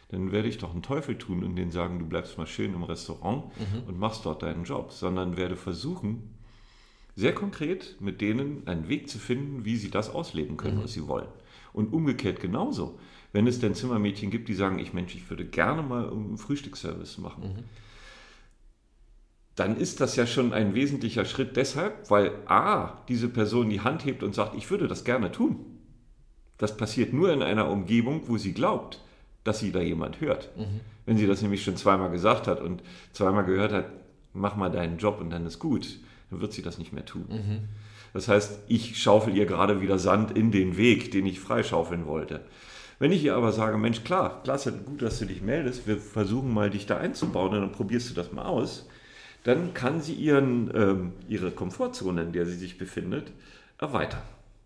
[0.10, 2.84] Dann werde ich doch einen Teufel tun und denen sagen, du bleibst mal schön im
[2.84, 3.84] Restaurant mhm.
[3.88, 6.36] und machst dort deinen Job, sondern werde versuchen,
[7.16, 10.84] sehr konkret mit denen einen Weg zu finden, wie sie das ausleben können, mhm.
[10.84, 11.28] was sie wollen.
[11.74, 13.00] Und umgekehrt genauso.
[13.32, 17.20] Wenn es denn Zimmermädchen gibt, die sagen, ich Mensch, ich würde gerne mal einen Frühstücksservice
[17.20, 17.44] machen.
[17.44, 17.64] Mhm
[19.60, 24.06] dann ist das ja schon ein wesentlicher Schritt deshalb, weil A, diese Person die Hand
[24.06, 25.58] hebt und sagt, ich würde das gerne tun.
[26.58, 29.02] Das passiert nur in einer Umgebung, wo sie glaubt,
[29.44, 30.50] dass sie da jemand hört.
[30.58, 30.82] Mhm.
[31.06, 33.86] Wenn sie das nämlich schon zweimal gesagt hat und zweimal gehört hat,
[34.34, 37.26] mach mal deinen Job und dann ist gut, dann wird sie das nicht mehr tun.
[37.30, 37.60] Mhm.
[38.14, 42.42] Das heißt, ich schaufel ihr gerade wieder Sand in den Weg, den ich freischaufeln wollte.
[42.98, 46.54] Wenn ich ihr aber sage, Mensch, klar, klasse, gut, dass du dich meldest, wir versuchen
[46.54, 48.88] mal, dich da einzubauen und dann probierst du das mal aus,
[49.44, 53.32] dann kann sie ihren, ähm, ihre Komfortzone, in der sie sich befindet,
[53.78, 54.22] erweitern.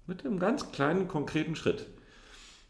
[0.07, 1.85] Mit einem ganz kleinen, konkreten Schritt.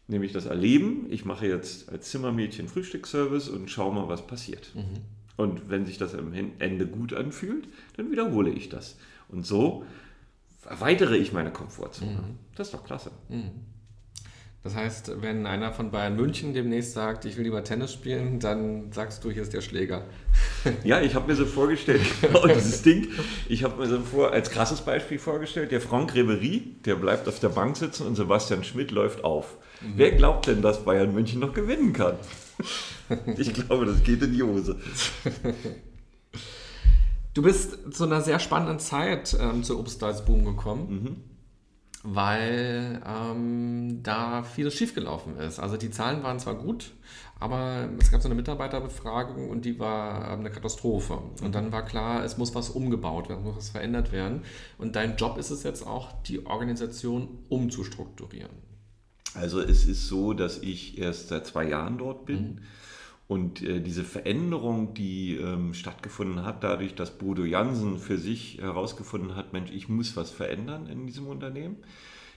[0.06, 4.74] Nämlich das Erleben, ich mache jetzt als Zimmermädchen Frühstücksservice und schaue mal, was passiert.
[4.74, 5.00] Mhm.
[5.36, 8.96] Und wenn sich das am Ende gut anfühlt, dann wiederhole ich das.
[9.28, 9.84] Und so
[10.68, 12.12] erweitere ich meine Komfortzone.
[12.12, 12.38] Mhm.
[12.54, 13.10] Das ist doch klasse.
[13.28, 13.50] Mhm.
[14.64, 18.90] Das heißt, wenn einer von Bayern München demnächst sagt, ich will lieber Tennis spielen, dann
[18.92, 20.06] sagst du, hier ist der Schläger.
[20.82, 23.08] Ja, ich habe mir so vorgestellt, genau dieses Ding,
[23.50, 27.38] ich habe mir so vor, als krasses Beispiel vorgestellt, der Franck Ribery, der bleibt auf
[27.38, 29.58] der Bank sitzen und Sebastian Schmidt läuft auf.
[29.82, 29.92] Mhm.
[29.96, 32.16] Wer glaubt denn, dass Bayern München noch gewinnen kann?
[33.36, 34.80] Ich glaube, das geht in die Hose.
[37.34, 40.88] Du bist zu einer sehr spannenden Zeit ähm, zur Obstsalzboom gekommen.
[40.88, 41.33] Mhm
[42.04, 45.58] weil ähm, da vieles schiefgelaufen ist.
[45.58, 46.92] Also die Zahlen waren zwar gut,
[47.40, 51.18] aber es gab so eine Mitarbeiterbefragung und die war ähm, eine Katastrophe.
[51.42, 54.42] Und dann war klar, es muss was umgebaut werden, es muss was verändert werden.
[54.76, 58.52] Und dein Job ist es jetzt auch, die Organisation umzustrukturieren.
[59.32, 62.42] Also es ist so, dass ich erst seit zwei Jahren dort bin.
[62.42, 62.58] Mhm.
[63.26, 69.34] Und äh, diese Veränderung, die ähm, stattgefunden hat, dadurch, dass Bodo Jansen für sich herausgefunden
[69.34, 71.76] hat, Mensch, ich muss was verändern in diesem Unternehmen,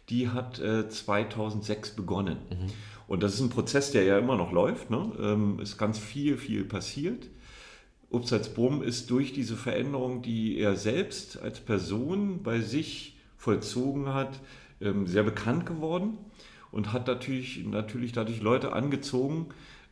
[0.10, 2.38] die hat äh, 2006 begonnen.
[2.50, 2.71] Mhm.
[3.08, 4.89] Und das ist ein Prozess, der ja immer noch läuft.
[4.89, 5.12] Ne?
[5.19, 7.28] Ähm, ist ganz viel, viel passiert.
[8.10, 14.39] Upsalzbohm ist durch diese Veränderung, die er selbst als Person bei sich vollzogen hat,
[14.80, 16.17] ähm, sehr bekannt geworden
[16.71, 19.47] und hat natürlich, natürlich dadurch Leute angezogen,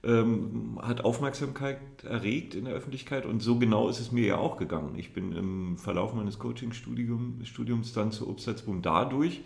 [0.06, 4.58] ähm, hat Aufmerksamkeit erregt in der Öffentlichkeit und so genau ist es mir ja auch
[4.58, 4.94] gegangen.
[4.98, 9.42] Ich bin im Verlauf meines Coaching-Studiums dann zur Obstalzboom dadurch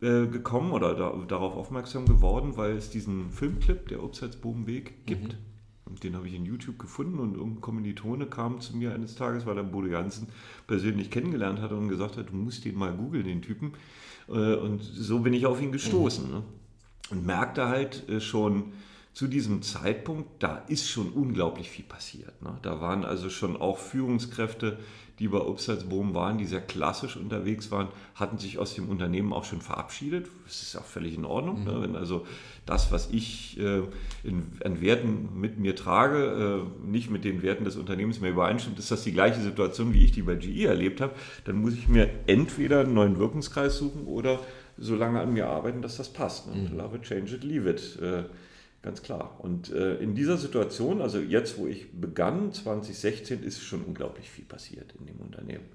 [0.00, 5.34] äh, gekommen oder da, darauf aufmerksam geworden, weil es diesen Filmclip, der Obstalzboom-Weg, gibt.
[5.34, 6.00] Mhm.
[6.00, 9.56] Den habe ich in YouTube gefunden und ein Kommilitone kam zu mir eines Tages, weil
[9.56, 10.28] er Bodo Jansen
[10.68, 13.72] persönlich kennengelernt hat und gesagt hat, du musst den mal googeln, den Typen.
[14.28, 16.26] Äh, und so bin ich auf ihn gestoßen.
[16.26, 16.32] Mhm.
[16.32, 16.42] Ne?
[17.10, 18.72] Und merkte halt äh, schon
[19.12, 22.40] zu diesem Zeitpunkt, da ist schon unglaublich viel passiert.
[22.42, 22.56] Ne?
[22.62, 24.78] Da waren also schon auch Führungskräfte,
[25.18, 29.44] die bei Upsalzboom waren, die sehr klassisch unterwegs waren, hatten sich aus dem Unternehmen auch
[29.44, 30.28] schon verabschiedet.
[30.46, 31.64] Das ist auch völlig in Ordnung.
[31.64, 31.72] Ne?
[31.72, 31.76] Mhm.
[31.76, 31.82] Ne?
[31.82, 32.26] Wenn also
[32.64, 33.82] das, was ich äh,
[34.24, 38.78] in, an Werten mit mir trage, äh, nicht mit den Werten des Unternehmens mehr übereinstimmt,
[38.78, 41.12] ist das die gleiche Situation, wie ich die bei GE erlebt habe,
[41.44, 44.38] dann muss ich mir entweder einen neuen Wirkungskreis suchen oder
[44.78, 46.46] so lange an mir arbeiten, dass das passt.
[46.46, 46.70] Ne?
[46.70, 46.78] Mhm.
[46.78, 47.98] Love it, change it, leave it.
[48.00, 48.22] Äh,
[48.82, 49.38] Ganz klar.
[49.38, 54.44] Und äh, in dieser Situation, also jetzt, wo ich begann, 2016, ist schon unglaublich viel
[54.44, 55.66] passiert in dem Unternehmen.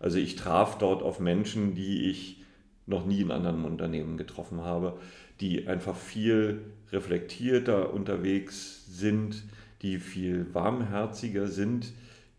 [0.00, 2.42] Also ich traf dort auf Menschen, die ich
[2.86, 4.98] noch nie in anderen Unternehmen getroffen habe,
[5.40, 9.42] die einfach viel reflektierter unterwegs sind,
[9.82, 11.92] die viel warmherziger sind,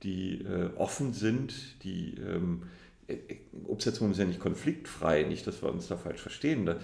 [0.03, 2.63] die äh, offen sind, die ähm,
[3.65, 6.65] Umsetzung ist ja nicht konfliktfrei, nicht, dass wir uns da falsch verstehen.
[6.65, 6.77] Da,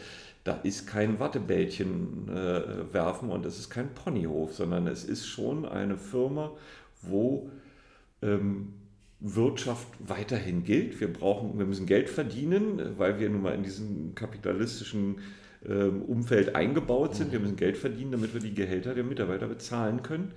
[0.43, 5.65] da ist kein Wattebällchen äh, werfen und es ist kein Ponyhof, sondern es ist schon
[5.65, 6.51] eine Firma,
[7.01, 7.49] wo
[8.21, 8.73] ähm,
[9.19, 10.99] Wirtschaft weiterhin gilt.
[10.99, 15.19] Wir brauchen, wir müssen Geld verdienen, weil wir nun mal in diesem kapitalistischen
[15.65, 17.31] ähm, Umfeld eingebaut sind.
[17.31, 20.33] Wir müssen Geld verdienen, damit wir die Gehälter der Mitarbeiter bezahlen können.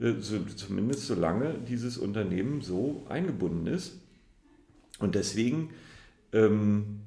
[0.00, 4.00] Äh, so, zumindest solange dieses Unternehmen so eingebunden ist.
[4.98, 5.70] Und deswegen
[6.32, 7.02] ähm,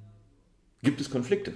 [0.82, 1.54] gibt es Konflikte.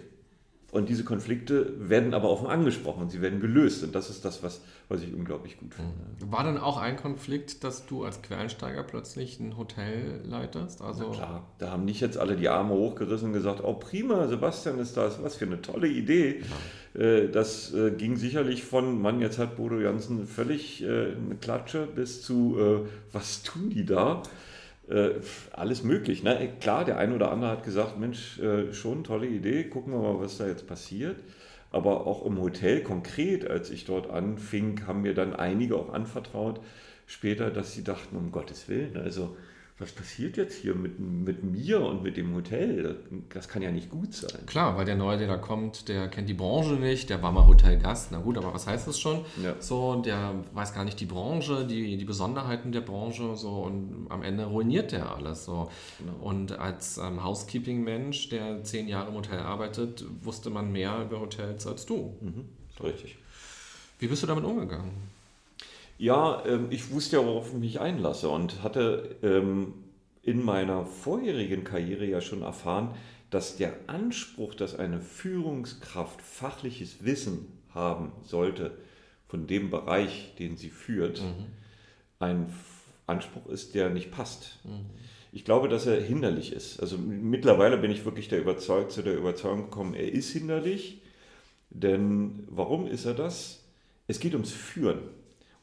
[0.74, 3.84] Und diese Konflikte werden aber offen angesprochen und sie werden gelöst.
[3.84, 5.92] Und das ist das, was, was ich unglaublich gut finde.
[5.92, 6.32] Mhm.
[6.32, 10.82] War dann auch ein Konflikt, dass du als Quereinsteiger plötzlich ein Hotel leitest?
[10.82, 14.28] Also Na klar, da haben nicht jetzt alle die Arme hochgerissen und gesagt, oh prima,
[14.28, 16.42] Sebastian ist das, was für eine tolle Idee.
[16.96, 17.02] Ja.
[17.02, 21.86] Äh, das äh, ging sicherlich von, Mann, jetzt hat Bodo Jansen völlig äh, eine Klatsche
[21.86, 22.58] bis zu,
[23.12, 24.24] was tun die da?
[24.90, 25.12] Äh,
[25.52, 26.24] alles möglich.
[26.24, 26.50] Ne?
[26.60, 30.20] Klar, der eine oder andere hat gesagt, Mensch, äh, schon tolle Idee, gucken wir mal,
[30.20, 31.18] was da jetzt passiert.
[31.72, 36.60] Aber auch im Hotel konkret, als ich dort anfing, haben mir dann einige auch anvertraut
[37.08, 39.36] später, dass sie dachten, um Gottes Willen, also
[39.80, 43.00] was passiert jetzt hier mit, mit mir und mit dem Hotel?
[43.30, 44.46] Das kann ja nicht gut sein.
[44.46, 47.48] Klar, weil der Neue, der da kommt, der kennt die Branche nicht, der war mal
[47.48, 49.26] Hotelgast, na gut, aber was heißt das schon?
[49.44, 49.56] Ja.
[49.60, 54.22] So, der weiß gar nicht die Branche, die, die Besonderheiten der Branche, so und am
[54.22, 55.46] Ende ruiniert der alles.
[55.46, 55.72] So.
[55.98, 56.14] Genau.
[56.24, 61.66] Und als ähm, Housekeeping-Mensch, der zehn Jahre im Hotel arbeitet, wusste man mehr über Hotels
[61.66, 62.16] als du.
[62.22, 62.46] Mhm.
[62.84, 63.18] Richtig.
[63.98, 65.13] Wie bist du damit umgegangen?
[66.04, 69.74] Ja, ähm, ich wusste ja, worauf ich mich einlasse und hatte ähm,
[70.22, 72.94] in meiner vorherigen Karriere ja schon erfahren,
[73.30, 78.78] dass der Anspruch, dass eine Führungskraft fachliches Wissen haben sollte
[79.30, 81.46] von dem Bereich, den sie führt, mhm.
[82.20, 82.54] ein
[83.08, 84.60] Anspruch ist, der nicht passt.
[84.66, 84.88] Mhm.
[85.32, 86.82] Ich glaube, dass er hinderlich ist.
[86.82, 91.02] Also mittlerweile bin ich wirklich der Überzeug, zu der Überzeugung gekommen, er ist hinderlich.
[91.70, 93.64] Denn warum ist er das?
[94.08, 95.00] Es geht ums Führen.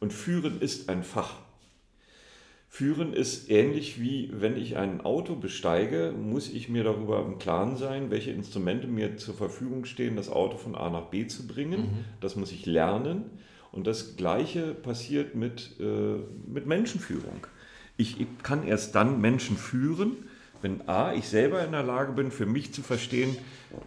[0.01, 1.35] Und führen ist ein Fach.
[2.69, 7.77] Führen ist ähnlich wie wenn ich ein Auto besteige, muss ich mir darüber im Klaren
[7.77, 11.81] sein, welche Instrumente mir zur Verfügung stehen, das Auto von A nach B zu bringen.
[11.81, 12.05] Mhm.
[12.21, 13.25] Das muss ich lernen.
[13.73, 17.47] Und das Gleiche passiert mit, äh, mit Menschenführung.
[17.97, 20.17] Ich, ich kann erst dann Menschen führen,
[20.63, 23.37] wenn A, ich selber in der Lage bin, für mich zu verstehen,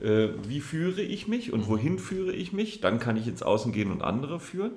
[0.02, 3.72] äh, wie führe ich mich und wohin führe ich mich, dann kann ich ins Außen
[3.72, 4.72] gehen und andere führen.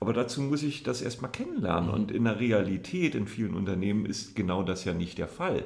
[0.00, 1.88] Aber dazu muss ich das erstmal kennenlernen.
[1.88, 1.94] Mhm.
[1.94, 5.64] Und in der Realität in vielen Unternehmen ist genau das ja nicht der Fall.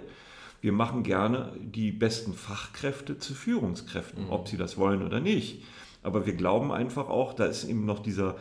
[0.61, 4.31] Wir machen gerne die besten Fachkräfte zu Führungskräften, mhm.
[4.31, 5.65] ob sie das wollen oder nicht.
[6.03, 8.37] Aber wir glauben einfach auch, da ist eben noch dieser,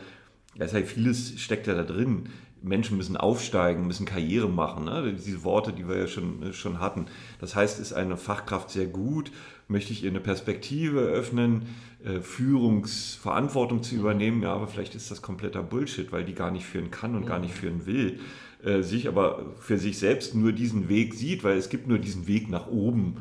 [0.54, 2.28] ja, ist halt vieles steckt ja da drin.
[2.62, 4.84] Menschen müssen aufsteigen, müssen Karriere machen.
[4.84, 5.14] Ne?
[5.14, 7.06] Diese Worte, die wir ja schon, schon hatten.
[7.40, 9.32] Das heißt, ist eine Fachkraft sehr gut?
[9.68, 11.66] Möchte ich ihr eine Perspektive öffnen?
[12.04, 16.64] Äh, Führungsverantwortung zu übernehmen, ja, aber vielleicht ist das kompletter Bullshit, weil die gar nicht
[16.64, 18.18] führen kann und gar nicht führen will,
[18.64, 22.26] äh, sich aber für sich selbst nur diesen Weg sieht, weil es gibt nur diesen
[22.26, 23.18] Weg nach oben.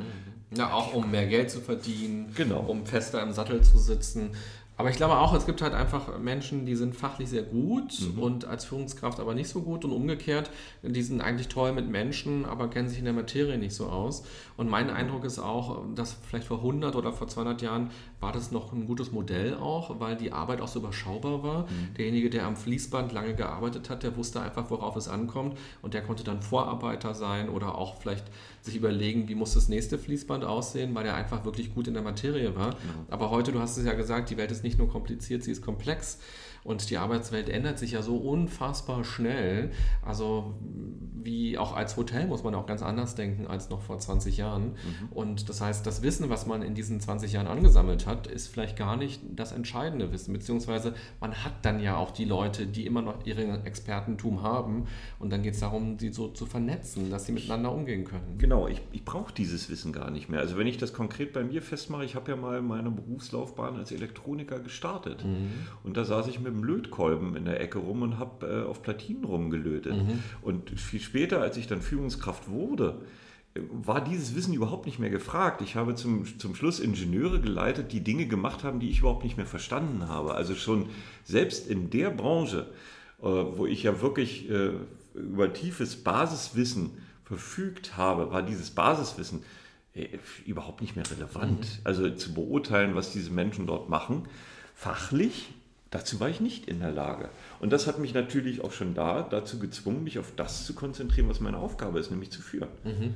[0.58, 2.62] Ja, auch um mehr Geld zu verdienen, genau.
[2.62, 4.32] um fester im Sattel zu sitzen.
[4.78, 8.20] Aber ich glaube auch, es gibt halt einfach Menschen, die sind fachlich sehr gut mhm.
[8.20, 10.50] und als Führungskraft aber nicht so gut und umgekehrt,
[10.82, 14.24] die sind eigentlich toll mit Menschen, aber kennen sich in der Materie nicht so aus.
[14.58, 18.52] Und mein Eindruck ist auch, dass vielleicht vor 100 oder vor 200 Jahren war das
[18.52, 21.64] noch ein gutes Modell auch, weil die Arbeit auch so überschaubar war.
[21.64, 21.94] Mhm.
[21.98, 26.04] Derjenige, der am Fließband lange gearbeitet hat, der wusste einfach, worauf es ankommt und der
[26.04, 28.26] konnte dann Vorarbeiter sein oder auch vielleicht
[28.62, 32.04] sich überlegen, wie muss das nächste Fließband aussehen, weil er einfach wirklich gut in der
[32.04, 32.72] Materie war.
[32.72, 33.08] Mhm.
[33.10, 35.64] Aber heute, du hast es ja gesagt, die Welt ist nicht nur kompliziert, sie ist
[35.64, 36.20] komplex.
[36.64, 39.72] Und die Arbeitswelt ändert sich ja so unfassbar schnell.
[40.04, 40.54] Also
[41.24, 44.74] wie auch als Hotel muss man auch ganz anders denken als noch vor 20 Jahren.
[44.74, 45.10] Mhm.
[45.12, 48.78] Und das heißt, das Wissen, was man in diesen 20 Jahren angesammelt hat, ist vielleicht
[48.78, 50.34] gar nicht das entscheidende Wissen.
[50.34, 54.88] Beziehungsweise man hat dann ja auch die Leute, die immer noch ihren Expertentum haben.
[55.20, 58.38] Und dann geht es darum, sie so zu vernetzen, dass sie miteinander umgehen können.
[58.38, 60.40] Genau, ich, ich brauche dieses Wissen gar nicht mehr.
[60.40, 63.92] Also wenn ich das konkret bei mir festmache, ich habe ja mal meine Berufslaufbahn als
[63.92, 65.26] Elektroniker gestartet.
[65.26, 65.52] Mhm.
[65.84, 68.82] Und da saß ich mit einem Lötkolben in der Ecke rum und habe äh, auf
[68.82, 69.96] Platinen rumgelötet.
[69.96, 70.24] Mhm.
[70.42, 73.02] Und viel später, als ich dann Führungskraft wurde,
[73.56, 75.62] war dieses Wissen überhaupt nicht mehr gefragt.
[75.62, 79.36] Ich habe zum, zum Schluss Ingenieure geleitet, die Dinge gemacht haben, die ich überhaupt nicht
[79.36, 80.36] mehr verstanden habe.
[80.36, 80.88] Also schon
[81.26, 82.68] selbst in der Branche,
[83.20, 84.72] äh, wo ich ja wirklich äh,
[85.14, 86.92] über tiefes Basiswissen
[87.26, 89.44] verfügt habe, war dieses Basiswissen
[89.94, 90.08] äh,
[90.46, 91.60] überhaupt nicht mehr relevant.
[91.60, 91.82] Mhm.
[91.84, 94.30] Also zu beurteilen, was diese Menschen dort machen,
[94.76, 95.54] fachlich,
[95.90, 97.30] dazu war ich nicht in der Lage.
[97.60, 101.28] Und das hat mich natürlich auch schon da dazu gezwungen, mich auf das zu konzentrieren,
[101.28, 102.70] was meine Aufgabe ist, nämlich zu führen.
[102.86, 103.16] Mhm.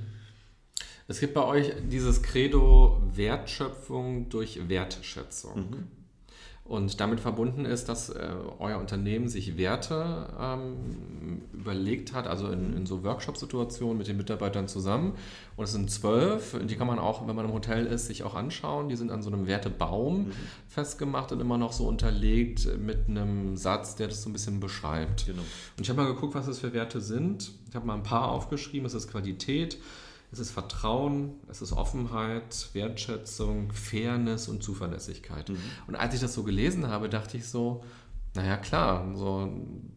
[1.08, 5.58] Es gibt bei euch dieses Credo Wertschöpfung durch Wertschätzung.
[5.58, 5.88] Mhm.
[6.64, 12.76] Und damit verbunden ist, dass äh, euer Unternehmen sich Werte ähm, überlegt hat, also in,
[12.76, 15.14] in so Workshop-Situationen mit den Mitarbeitern zusammen.
[15.58, 18.34] Und es sind zwölf, die kann man auch, wenn man im Hotel ist, sich auch
[18.34, 18.90] anschauen.
[18.90, 20.32] Die sind an so einem Wertebaum mhm.
[20.68, 25.28] festgemacht und immer noch so unterlegt mit einem Satz, der das so ein bisschen beschreibt.
[25.28, 25.44] Genau.
[25.78, 27.52] Und ich habe mal geguckt, was das für Werte sind.
[27.70, 28.88] Ich habe mal ein paar aufgeschrieben.
[28.88, 29.78] Es ist Qualität,
[30.36, 35.50] es ist Vertrauen, es ist Offenheit, Wertschätzung, Fairness und Zuverlässigkeit.
[35.50, 35.58] Mhm.
[35.88, 37.84] Und als ich das so gelesen habe, dachte ich so,
[38.36, 39.50] naja klar, so,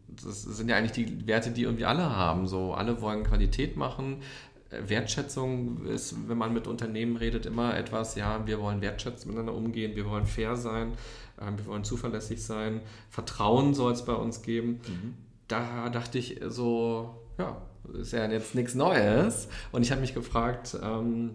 [0.07, 2.47] das sind ja eigentlich die Werte, die irgendwie alle haben.
[2.47, 4.21] So, alle wollen Qualität machen.
[4.69, 9.95] Wertschätzung ist, wenn man mit Unternehmen redet, immer etwas, ja, wir wollen wertschätzend miteinander umgehen,
[9.95, 10.93] wir wollen fair sein,
[11.41, 14.79] ähm, wir wollen zuverlässig sein, Vertrauen soll es bei uns geben.
[14.87, 15.15] Mhm.
[15.47, 17.57] Da dachte ich so, ja,
[17.99, 19.47] ist ja jetzt nichts Neues.
[19.71, 21.31] Und ich habe mich gefragt, ähm,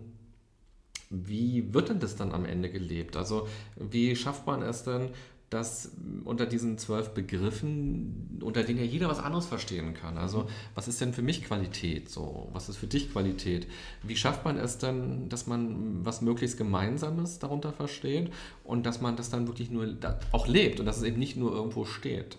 [1.10, 3.16] wie wird denn das dann am Ende gelebt?
[3.16, 5.10] Also wie schafft man es denn,
[5.54, 5.92] dass
[6.24, 10.18] unter diesen zwölf Begriffen, unter denen ja jeder was anderes verstehen kann.
[10.18, 12.08] Also was ist denn für mich Qualität?
[12.10, 13.68] So, was ist für dich Qualität?
[14.02, 18.32] Wie schafft man es dann, dass man was möglichst Gemeinsames darunter versteht
[18.64, 19.86] und dass man das dann wirklich nur
[20.32, 22.36] auch lebt und dass es eben nicht nur irgendwo steht?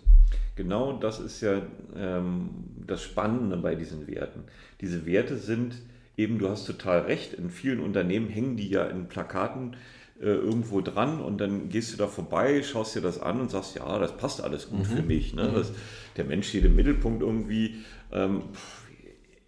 [0.56, 1.62] Genau das ist ja
[1.94, 2.48] ähm,
[2.86, 4.44] das Spannende bei diesen Werten.
[4.80, 5.76] Diese Werte sind
[6.16, 9.76] eben, du hast total recht, in vielen Unternehmen hängen die ja in Plakaten
[10.18, 13.76] äh, irgendwo dran und dann gehst du da vorbei, schaust dir das an und sagst,
[13.76, 14.96] ja, das passt alles gut mhm.
[14.96, 15.34] für mich.
[15.34, 15.44] Ne?
[15.44, 15.54] Mhm.
[15.54, 15.72] Das,
[16.16, 17.76] der Mensch steht im Mittelpunkt irgendwie.
[18.10, 18.44] Ähm,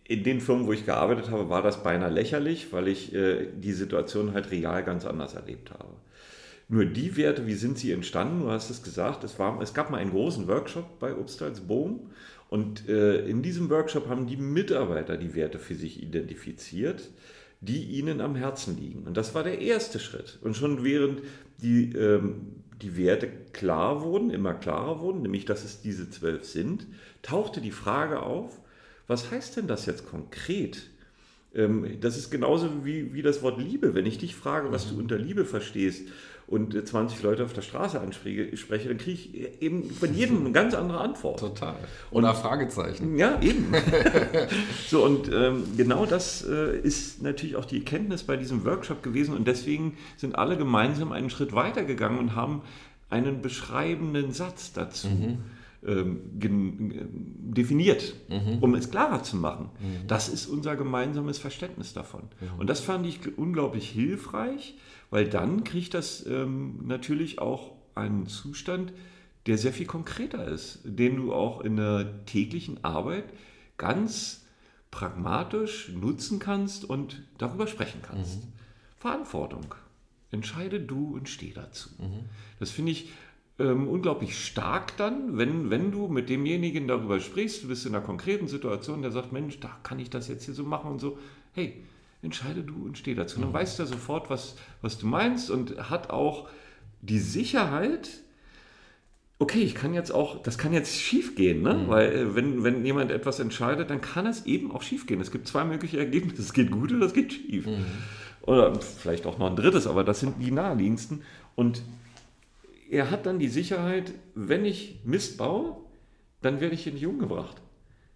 [0.05, 3.73] in den Firmen, wo ich gearbeitet habe, war das beinahe lächerlich, weil ich äh, die
[3.73, 5.91] Situation halt real ganz anders erlebt habe.
[6.69, 8.43] Nur die Werte, wie sind sie entstanden?
[8.43, 12.11] Du hast es gesagt, es, war, es gab mal einen großen Workshop bei Obstals Bohm
[12.51, 17.09] und äh, in diesem Workshop haben die Mitarbeiter die Werte für sich identifiziert,
[17.61, 19.05] die ihnen am Herzen liegen.
[19.05, 20.39] Und das war der erste Schritt.
[20.43, 21.23] Und schon während
[21.63, 26.87] die, ähm, die Werte klar wurden, immer klarer wurden, nämlich dass es diese zwölf sind,
[27.23, 28.61] tauchte die Frage auf,
[29.07, 30.91] was heißt denn das jetzt konkret?
[31.55, 33.95] Ähm, das ist genauso wie, wie das Wort Liebe.
[33.95, 35.01] Wenn ich dich frage, was du mhm.
[35.01, 36.09] unter Liebe verstehst
[36.49, 40.75] und 20 Leute auf der Straße anspreche, dann kriege ich eben von jedem eine ganz
[40.75, 41.41] andere Antwort.
[41.41, 41.77] Total.
[42.11, 43.19] Oder und, Fragezeichen.
[43.19, 43.73] Ja, eben.
[44.89, 49.37] so, und ähm, genau das äh, ist natürlich auch die Erkenntnis bei diesem Workshop gewesen
[49.37, 52.63] und deswegen sind alle gemeinsam einen Schritt weiter gegangen und haben
[53.11, 55.09] einen beschreibenden Satz dazu.
[55.09, 55.39] Mhm.
[55.87, 56.23] Ähm,
[57.55, 58.59] definiert, mhm.
[58.61, 59.71] um es klarer zu machen.
[59.79, 60.09] Mhm.
[60.09, 62.23] Das ist unser gemeinsames Verständnis davon.
[62.59, 64.75] Und das fand ich unglaublich hilfreich,
[65.11, 68.93] weil dann kriegt das ähm, natürlich auch einen Zustand,
[69.47, 73.25] der sehr viel konkreter ist, den du auch in der täglichen Arbeit
[73.77, 74.45] ganz
[74.91, 78.45] pragmatisch nutzen kannst und darüber sprechen kannst.
[78.45, 78.53] Mhm.
[78.99, 79.75] Verantwortung.
[80.31, 81.91] Entscheide du und steh dazu.
[81.99, 82.27] Mhm.
[82.59, 83.11] Das finde ich
[83.59, 88.05] ähm, unglaublich stark dann, wenn, wenn du mit demjenigen darüber sprichst, du bist in einer
[88.05, 91.19] konkreten Situation, der sagt, Mensch, da kann ich das jetzt hier so machen und so.
[91.53, 91.83] Hey,
[92.23, 93.37] entscheide du und steh dazu.
[93.37, 93.57] Und dann mhm.
[93.57, 96.49] weiß er sofort, was, was du meinst und hat auch
[97.01, 98.11] die Sicherheit,
[99.39, 101.75] okay, ich kann jetzt auch, das kann jetzt schief gehen, ne?
[101.75, 101.89] Mhm.
[101.89, 105.21] weil äh, wenn, wenn jemand etwas entscheidet, dann kann es eben auch schief gehen.
[105.21, 107.67] Es gibt zwei mögliche Ergebnisse, es geht gut oder es geht schief.
[107.67, 107.85] Mhm.
[108.43, 111.23] Oder vielleicht auch noch ein drittes, aber das sind die naheliegendsten.
[111.55, 111.83] Und
[112.91, 115.77] er hat dann die Sicherheit, wenn ich Mist baue,
[116.41, 117.61] dann werde ich hier nicht umgebracht.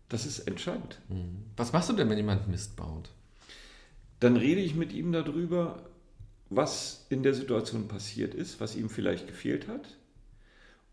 [0.08, 1.00] Das ist entscheidend.
[1.08, 1.44] Mhm.
[1.56, 3.10] Was machst du denn, wenn jemand Mist baut?
[4.22, 5.90] Dann rede ich mit ihm darüber,
[6.48, 9.98] was in der Situation passiert ist, was ihm vielleicht gefehlt hat,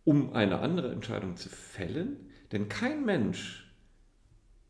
[0.04, 2.18] um eine andere Entscheidung zu fällen,
[2.52, 3.72] denn kein Mensch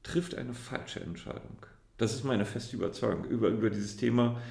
[0.04, 1.66] trifft eine falsche Entscheidung.
[1.96, 3.24] Das ist meine feste Überzeugung.
[3.24, 4.42] Über, über dieses Thema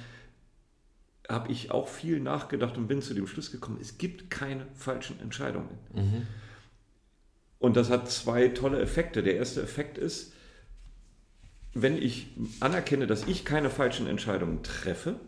[1.29, 5.19] habe ich auch viel nachgedacht und bin zu dem Schluss gekommen, es gibt keine falschen
[5.19, 5.77] Entscheidungen.
[5.93, 6.25] Mhm.
[7.59, 9.21] Und das hat zwei tolle Effekte.
[9.21, 10.33] Der erste Effekt ist,
[11.73, 12.27] wenn ich
[12.59, 15.19] anerkenne, dass ich keine falschen Entscheidungen treffe,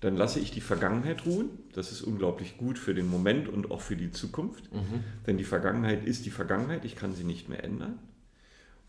[0.00, 1.48] dann lasse ich die Vergangenheit ruhen.
[1.72, 4.72] Das ist unglaublich gut für den Moment und auch für die Zukunft.
[4.72, 5.02] Mhm.
[5.26, 7.98] Denn die Vergangenheit ist die Vergangenheit, ich kann sie nicht mehr ändern.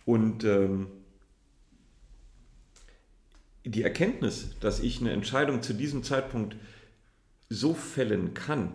[0.04, 0.88] Und ähm,
[3.64, 6.56] die Erkenntnis, dass ich eine Entscheidung zu diesem Zeitpunkt
[7.50, 8.74] so fällen kann,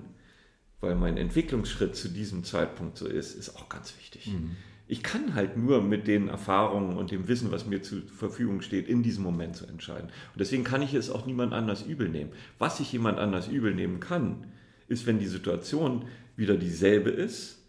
[0.80, 4.28] weil mein Entwicklungsschritt zu diesem Zeitpunkt so ist, ist auch ganz wichtig.
[4.28, 4.56] Mhm.
[4.90, 8.88] Ich kann halt nur mit den Erfahrungen und dem Wissen, was mir zur Verfügung steht,
[8.88, 10.08] in diesem Moment zu entscheiden.
[10.08, 12.32] Und deswegen kann ich es auch niemand anders übel nehmen.
[12.58, 14.48] Was ich jemand anders übel nehmen kann,
[14.88, 17.62] ist, wenn die Situation wieder dieselbe ist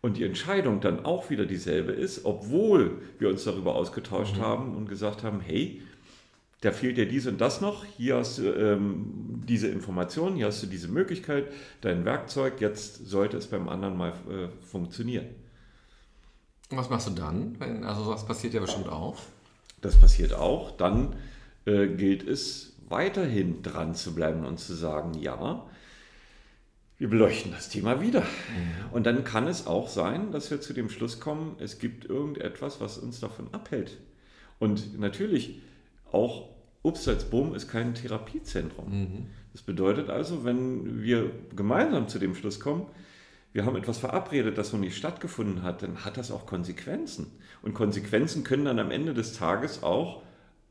[0.00, 4.42] und die Entscheidung dann auch wieder dieselbe ist, obwohl wir uns darüber ausgetauscht mhm.
[4.42, 5.82] haben und gesagt haben, hey,
[6.60, 10.62] da fehlt dir dies und das noch, hier hast du ähm, diese Information, hier hast
[10.62, 11.46] du diese Möglichkeit,
[11.80, 15.26] dein Werkzeug, jetzt sollte es beim anderen mal äh, funktionieren.
[16.70, 17.56] Was machst du dann?
[17.84, 19.16] Also das passiert ja bestimmt auch.
[19.80, 20.76] Das passiert auch.
[20.76, 21.16] Dann
[21.64, 25.66] äh, gilt es weiterhin dran zu bleiben und zu sagen, ja,
[26.98, 28.22] wir beleuchten das Thema wieder.
[28.92, 32.80] Und dann kann es auch sein, dass wir zu dem Schluss kommen, es gibt irgendetwas,
[32.80, 33.96] was uns davon abhält.
[34.58, 35.62] Und natürlich
[36.12, 36.50] auch
[36.82, 38.90] Upsalzboom ist kein Therapiezentrum.
[38.90, 39.26] Mhm.
[39.52, 42.86] Das bedeutet also, wenn wir gemeinsam zu dem Schluss kommen,
[43.52, 47.26] wir haben etwas verabredet, das noch nicht stattgefunden hat, dann hat das auch Konsequenzen.
[47.62, 50.22] Und Konsequenzen können dann am Ende des Tages auch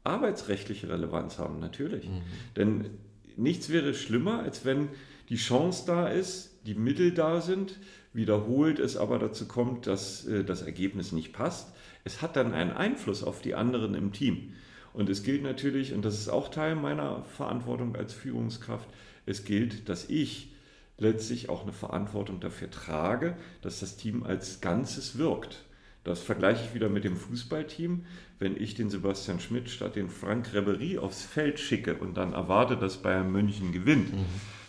[0.04, 2.08] arbeitsrechtliche Relevanz haben, natürlich.
[2.08, 2.22] Mhm.
[2.56, 2.90] Denn
[3.36, 4.90] nichts wäre schlimmer, als wenn
[5.28, 7.80] die Chance da ist, die Mittel da sind,
[8.14, 11.74] wiederholt es aber dazu kommt, dass äh, das Ergebnis nicht passt.
[12.04, 14.54] Es hat dann einen Einfluss auf die anderen im Team.
[14.94, 18.90] Und es gilt natürlich, und das ist auch Teil meiner Verantwortung als Führungskraft,
[19.26, 20.52] es gilt, dass ich
[21.00, 25.66] letztlich auch eine Verantwortung dafür trage, dass das Team als Ganzes wirkt.
[26.04, 28.06] Das vergleiche ich wieder mit dem Fußballteam.
[28.39, 32.78] Wenn ich den Sebastian Schmidt statt den Frank Ribery aufs Feld schicke und dann erwarte,
[32.78, 34.26] dass Bayern München gewinnt, mhm.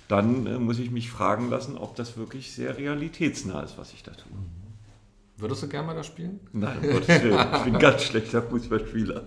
[0.09, 4.03] dann äh, muss ich mich fragen lassen, ob das wirklich sehr realitätsnah ist, was ich
[4.03, 4.33] da tue.
[5.41, 6.41] Würdest du gerne mal da spielen?
[6.53, 7.47] Nein, um Gottes Willen.
[7.55, 9.25] Ich bin ganz schlechter Fußballspieler.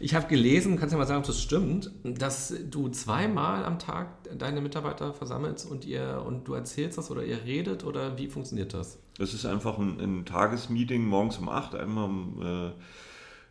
[0.00, 3.78] Ich habe gelesen, kannst du ja mal sagen, ob das stimmt, dass du zweimal am
[3.78, 8.28] Tag deine Mitarbeiter versammelst und ihr und du erzählst das oder ihr redet oder wie
[8.28, 8.98] funktioniert das?
[9.18, 12.70] Das ist einfach ein, ein Tagesmeeting morgens um 8, einmal um, äh,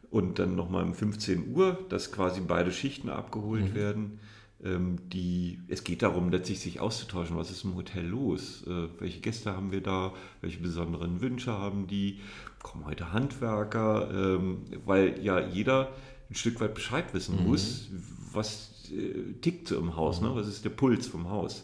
[0.09, 3.75] und dann nochmal um 15 Uhr, dass quasi beide Schichten abgeholt mhm.
[3.75, 4.19] werden.
[4.63, 9.19] Ähm, die, es geht darum, letztlich sich auszutauschen, was ist im Hotel los, äh, welche
[9.19, 12.21] Gäste haben wir da, welche besonderen Wünsche haben die,
[12.63, 15.93] kommen heute Handwerker, ähm, weil ja jeder
[16.29, 17.49] ein Stück weit Bescheid wissen mhm.
[17.49, 17.89] muss,
[18.33, 20.29] was äh, tickt so im Haus, ne?
[20.29, 20.35] mhm.
[20.35, 20.41] ne?
[20.41, 21.63] was ist der Puls vom Haus.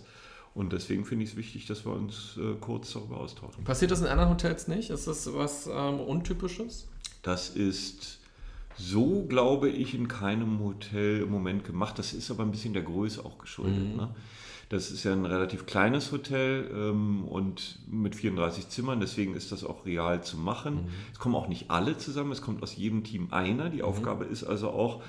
[0.53, 3.63] Und deswegen finde ich es wichtig, dass wir uns äh, kurz darüber austauschen.
[3.63, 4.91] Passiert das in anderen Hotels nicht?
[4.91, 6.87] Ist das was ähm, Untypisches?
[7.23, 8.19] Das ist
[8.78, 11.99] so, glaube ich, in keinem Hotel im Moment gemacht.
[11.99, 13.91] Das ist aber ein bisschen der Größe auch geschuldet.
[13.91, 13.95] Mhm.
[13.95, 14.09] Ne?
[14.74, 19.63] Das ist ja ein relativ kleines Hotel ähm, und mit 34 Zimmern, deswegen ist das
[19.63, 20.76] auch real zu machen.
[20.76, 20.89] Mhm.
[21.11, 23.69] Es kommen auch nicht alle zusammen, es kommt aus jedem Team einer.
[23.69, 23.84] Die mhm.
[23.84, 25.03] Aufgabe ist also auch,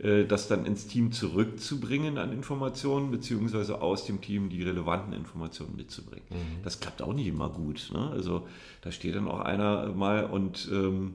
[0.00, 0.06] mhm.
[0.06, 5.76] äh, das dann ins Team zurückzubringen an Informationen, beziehungsweise aus dem Team die relevanten Informationen
[5.76, 6.24] mitzubringen.
[6.30, 6.62] Mhm.
[6.62, 7.90] Das klappt auch nicht immer gut.
[7.92, 8.08] Ne?
[8.10, 8.46] Also
[8.80, 11.14] da steht dann auch einer mal und ähm,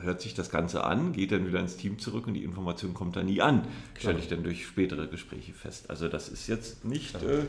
[0.00, 3.16] hört sich das Ganze an, geht dann wieder ins Team zurück und die Information kommt
[3.16, 3.66] dann nie an,
[3.98, 5.90] stelle ich dann durch spätere Gespräche fest.
[5.90, 7.44] Also das ist jetzt nicht, äh,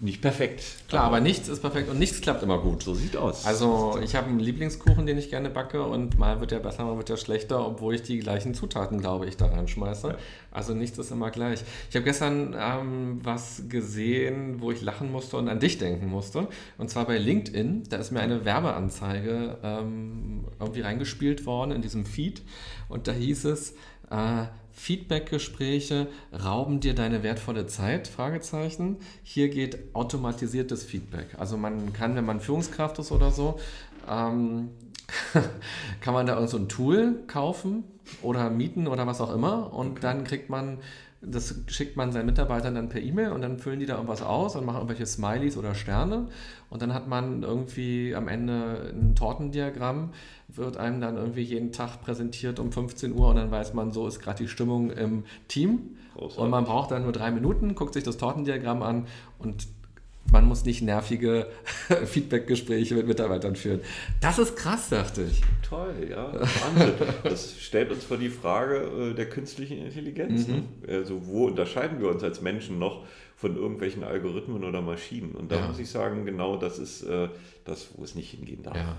[0.00, 0.62] nicht perfekt.
[0.88, 2.82] Klar, aber nichts ist perfekt und nichts klappt immer gut.
[2.82, 3.44] So sieht aus.
[3.44, 6.96] Also ich habe einen Lieblingskuchen, den ich gerne backe und mal wird der besser, mal
[6.96, 10.08] wird der schlechter, obwohl ich die gleichen Zutaten, glaube ich, da reinschmeiße.
[10.08, 10.16] Ja.
[10.50, 11.62] Also nichts ist immer gleich.
[11.90, 16.48] Ich habe gestern ähm, was gesehen, wo ich lachen musste und an dich denken musste.
[16.78, 17.84] Und zwar bei LinkedIn.
[17.90, 22.40] Da ist mir eine Werbeanzeige ähm, irgendwie reingespielt worden in diesem Feed.
[22.88, 23.72] Und da hieß es,
[24.10, 24.46] äh,
[24.80, 28.08] Feedback-Gespräche rauben dir deine wertvolle Zeit?
[28.08, 28.96] Fragezeichen.
[29.22, 31.36] Hier geht automatisiertes Feedback.
[31.38, 33.60] Also man kann, wenn man Führungskraft ist oder so,
[34.08, 34.70] ähm,
[36.00, 37.84] kann man da irgend so ein Tool kaufen
[38.22, 40.00] oder mieten oder was auch immer und okay.
[40.00, 40.78] dann kriegt man
[41.22, 44.56] das schickt man seinen Mitarbeitern dann per E-Mail und dann füllen die da irgendwas aus
[44.56, 46.28] und machen irgendwelche Smileys oder Sterne.
[46.70, 50.10] Und dann hat man irgendwie am Ende ein Tortendiagramm,
[50.48, 54.06] wird einem dann irgendwie jeden Tag präsentiert um 15 Uhr und dann weiß man, so
[54.06, 55.96] ist gerade die Stimmung im Team.
[56.14, 56.38] Großartig.
[56.38, 59.06] Und man braucht dann nur drei Minuten, guckt sich das Tortendiagramm an
[59.38, 59.68] und
[60.30, 61.46] man muss nicht nervige
[62.06, 63.80] Feedbackgespräche mit Mitarbeitern führen.
[64.20, 65.42] Das ist krass, dachte ich.
[65.68, 66.32] Toll, ja.
[66.32, 66.94] Wahnsinn.
[67.24, 70.46] Das stellt uns vor die Frage äh, der künstlichen Intelligenz.
[70.46, 70.54] Mhm.
[70.54, 70.62] Ne?
[70.88, 73.04] Also wo unterscheiden wir uns als Menschen noch
[73.36, 75.32] von irgendwelchen Algorithmen oder Maschinen?
[75.32, 75.66] Und da ja.
[75.66, 77.28] muss ich sagen, genau das ist äh,
[77.64, 78.76] das, wo es nicht hingehen darf.
[78.76, 78.96] Ja.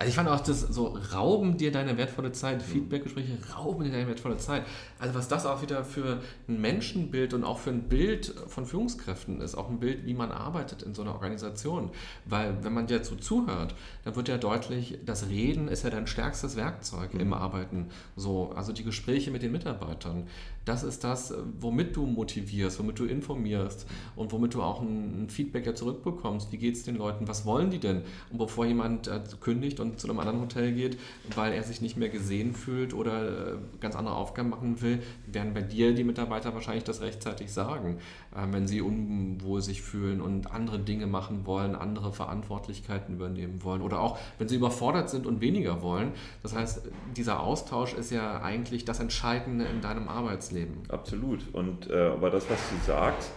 [0.00, 4.06] Also ich fand auch das so, rauben dir deine wertvolle Zeit, Feedbackgespräche rauben dir deine
[4.06, 4.64] wertvolle Zeit.
[4.98, 9.42] Also was das auch wieder für ein Menschenbild und auch für ein Bild von Führungskräften
[9.42, 11.90] ist, auch ein Bild, wie man arbeitet in so einer Organisation.
[12.24, 13.74] Weil wenn man dir so zuhört,
[14.04, 17.20] dann wird ja deutlich, das Reden ist ja dein stärkstes Werkzeug mhm.
[17.20, 17.90] im Arbeiten.
[18.16, 20.28] So, also die Gespräche mit den Mitarbeitern,
[20.64, 25.66] das ist das, womit du motivierst, womit du informierst und womit du auch ein, Feedback
[25.66, 26.52] ja zurückbekommst.
[26.52, 27.28] Wie geht es den Leuten?
[27.28, 28.02] Was wollen die denn?
[28.30, 30.98] Und bevor jemand äh, kündigt und zu einem anderen Hotel geht,
[31.34, 35.54] weil er sich nicht mehr gesehen fühlt oder äh, ganz andere Aufgaben machen will, werden
[35.54, 37.98] bei dir die Mitarbeiter wahrscheinlich das rechtzeitig sagen,
[38.34, 43.82] äh, wenn sie unwohl sich fühlen und andere Dinge machen wollen, andere Verantwortlichkeiten übernehmen wollen
[43.82, 46.12] oder auch, wenn sie überfordert sind und weniger wollen.
[46.42, 46.82] Das heißt,
[47.16, 50.59] dieser Austausch ist ja eigentlich das Entscheidende in deinem Arbeitsleben.
[50.60, 50.82] Leben.
[50.88, 51.40] Absolut.
[51.52, 53.30] Und äh, aber das, was du sagst,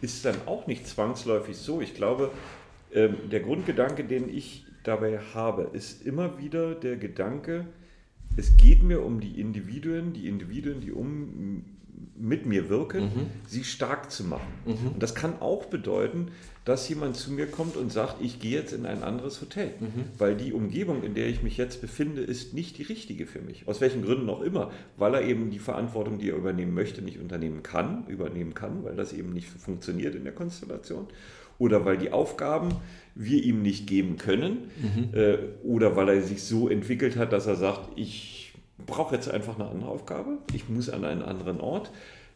[0.00, 1.80] ist dann auch nicht zwangsläufig so.
[1.80, 2.30] Ich glaube,
[2.92, 7.66] ähm, der Grundgedanke, den ich dabei habe, ist immer wieder der Gedanke,
[8.36, 11.64] es geht mir um die Individuen, die Individuen, die um
[12.16, 13.26] mit mir wirken, mhm.
[13.46, 14.52] sie stark zu machen.
[14.64, 14.88] Mhm.
[14.94, 16.28] Und das kann auch bedeuten,
[16.68, 20.04] dass jemand zu mir kommt und sagt, ich gehe jetzt in ein anderes Hotel, mhm.
[20.18, 23.66] weil die Umgebung, in der ich mich jetzt befinde, ist nicht die richtige für mich.
[23.66, 27.20] Aus welchen Gründen auch immer, weil er eben die Verantwortung, die er übernehmen möchte, nicht
[27.20, 31.06] unternehmen kann, übernehmen kann, weil das eben nicht funktioniert in der Konstellation.
[31.58, 32.74] Oder weil die Aufgaben
[33.14, 34.70] wir ihm nicht geben können.
[34.76, 35.14] Mhm.
[35.14, 38.52] Äh, oder weil er sich so entwickelt hat, dass er sagt, ich
[38.86, 41.90] brauche jetzt einfach eine andere Aufgabe, ich muss an einen anderen Ort.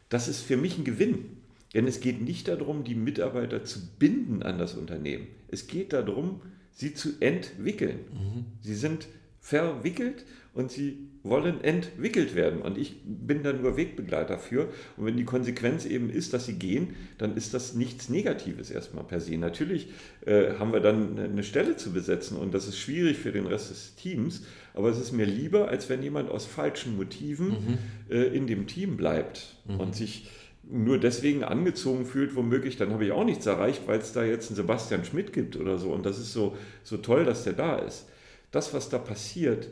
[0.09, 1.42] Das ist für mich ein Gewinn.
[1.75, 5.27] Denn es geht nicht darum, die Mitarbeiter zu binden an das Unternehmen.
[5.49, 6.43] Es geht darum,
[6.73, 8.01] sie zu entwickeln.
[8.13, 8.45] Mhm.
[8.61, 9.09] Sie sind
[9.41, 12.61] verwickelt und sie wollen entwickelt werden.
[12.63, 14.69] Und ich bin da nur Wegbegleiter für.
[14.97, 19.05] Und wenn die Konsequenz eben ist, dass sie gehen, dann ist das nichts Negatives erstmal
[19.05, 19.37] per se.
[19.37, 19.89] Natürlich
[20.27, 23.71] äh, haben wir dann eine Stelle zu besetzen und das ist schwierig für den Rest
[23.71, 24.43] des Teams.
[24.75, 27.79] Aber es ist mir lieber, als wenn jemand aus falschen Motiven mhm.
[28.11, 29.81] äh, in dem Team bleibt mhm.
[29.81, 30.29] und sich
[30.73, 34.49] nur deswegen angezogen fühlt, womöglich, dann habe ich auch nichts erreicht, weil es da jetzt
[34.49, 35.93] einen Sebastian Schmidt gibt oder so.
[35.93, 38.09] Und das ist so, so toll, dass der da ist.
[38.51, 39.69] Das, was da passiert,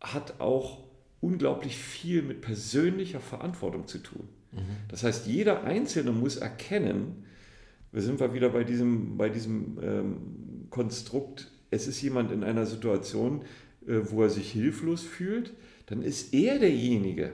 [0.00, 0.84] hat auch
[1.20, 4.28] unglaublich viel mit persönlicher Verantwortung zu tun.
[4.52, 4.58] Mhm.
[4.88, 7.24] Das heißt, jeder Einzelne muss erkennen,
[7.92, 10.16] wir sind wir wieder bei diesem, bei diesem ähm,
[10.70, 13.42] Konstrukt, es ist jemand in einer Situation,
[13.86, 15.54] äh, wo er sich hilflos fühlt,
[15.86, 17.32] dann ist er derjenige,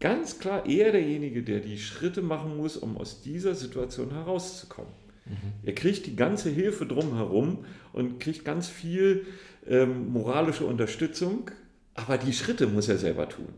[0.00, 4.92] ganz klar er derjenige, der die Schritte machen muss, um aus dieser Situation herauszukommen.
[5.26, 5.52] Mhm.
[5.64, 9.26] Er kriegt die ganze Hilfe drumherum und kriegt ganz viel
[9.66, 11.50] ähm, moralische Unterstützung,
[11.94, 13.48] aber die Schritte muss er selber tun.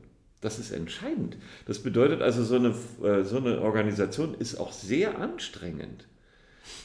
[0.41, 1.36] Das ist entscheidend.
[1.66, 6.07] Das bedeutet also, so eine, äh, so eine Organisation ist auch sehr anstrengend.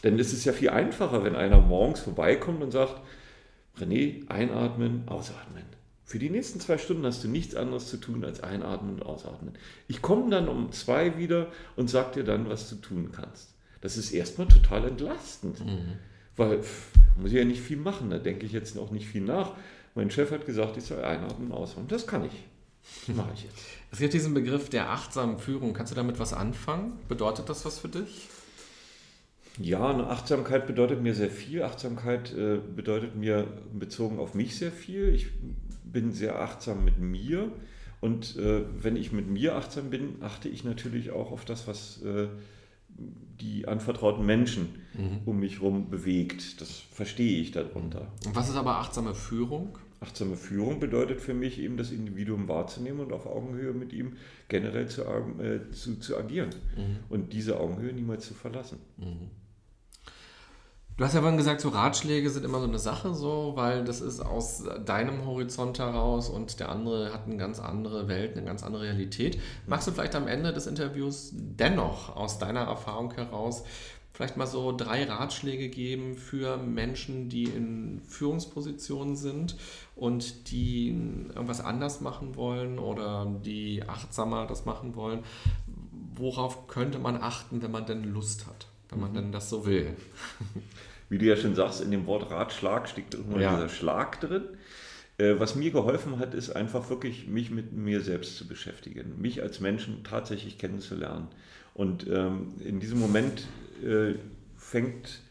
[0.04, 3.02] Denn es ist ja viel einfacher, wenn einer morgens vorbeikommt und sagt,
[3.80, 5.64] René, einatmen, ausatmen.
[6.06, 9.54] Für die nächsten zwei Stunden hast du nichts anderes zu tun als einatmen und ausatmen.
[9.88, 13.50] Ich komme dann um zwei wieder und sage dir dann, was du tun kannst.
[13.82, 15.94] Das ist erstmal total entlastend, mhm.
[16.38, 19.22] weil pff, muss ich ja nicht viel machen, da denke ich jetzt auch nicht viel
[19.22, 19.54] nach.
[19.96, 21.88] Mein Chef hat gesagt, ich soll einatmen und ausatmen.
[21.88, 22.44] Das kann ich.
[23.08, 23.66] Das mache ich jetzt.
[23.92, 25.74] Es gibt diesen Begriff der achtsamen Führung.
[25.74, 27.00] Kannst du damit was anfangen?
[27.08, 28.28] Bedeutet das was für dich?
[29.60, 31.64] Ja, eine Achtsamkeit bedeutet mir sehr viel.
[31.64, 35.14] Achtsamkeit äh, bedeutet mir bezogen auf mich sehr viel.
[35.14, 35.28] Ich
[35.84, 37.52] bin sehr achtsam mit mir.
[38.02, 42.02] Und äh, wenn ich mit mir achtsam bin, achte ich natürlich auch auf das, was
[42.04, 42.28] äh,
[43.42, 45.22] die anvertrauten Menschen mhm.
[45.26, 46.62] um mich herum bewegt.
[46.62, 48.12] Das verstehe ich darunter.
[48.26, 49.78] Und was ist aber achtsame Führung?
[50.02, 54.18] Achtsame Führung bedeutet für mich eben das Individuum wahrzunehmen und auf Augenhöhe mit ihm
[54.50, 56.98] generell zu, äh, zu, zu agieren mhm.
[57.10, 58.80] und diese Augenhöhe niemals zu verlassen.
[58.98, 59.32] Mhm.
[60.98, 64.00] Du hast ja vorhin gesagt, so Ratschläge sind immer so eine Sache, so, weil das
[64.00, 68.64] ist aus deinem Horizont heraus und der andere hat eine ganz andere Welt, eine ganz
[68.64, 69.38] andere Realität.
[69.68, 73.64] Magst du vielleicht am Ende des Interviews dennoch aus deiner Erfahrung heraus
[74.14, 79.58] vielleicht mal so drei Ratschläge geben für Menschen, die in Führungspositionen sind
[79.98, 80.92] und die
[81.36, 85.26] irgendwas anders machen wollen oder die achtsamer das machen wollen?
[86.16, 88.68] Worauf könnte man achten, wenn man denn Lust hat?
[88.96, 89.16] Wenn man mhm.
[89.16, 89.94] denn das so will.
[91.10, 93.54] Wie du ja schon sagst, in dem Wort Ratschlag steckt immer ja.
[93.54, 94.46] dieser Schlag drin.
[95.18, 99.42] Äh, was mir geholfen hat, ist einfach wirklich mich mit mir selbst zu beschäftigen, mich
[99.42, 101.28] als Menschen tatsächlich kennenzulernen.
[101.74, 103.48] Und ähm, in diesem Moment
[103.84, 104.16] äh,
[104.58, 105.22] fängt,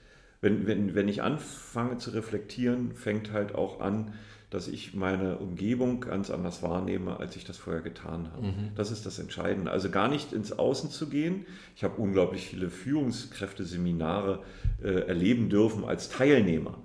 [0.40, 4.14] wenn, wenn, wenn ich anfange zu reflektieren, fängt halt auch an,
[4.54, 8.46] dass ich meine Umgebung ganz anders wahrnehme, als ich das vorher getan habe.
[8.46, 8.68] Mhm.
[8.76, 9.72] Das ist das Entscheidende.
[9.72, 11.44] Also gar nicht ins Außen zu gehen.
[11.74, 14.44] Ich habe unglaublich viele Führungskräfteseminare
[14.80, 16.78] äh, erleben dürfen als Teilnehmer.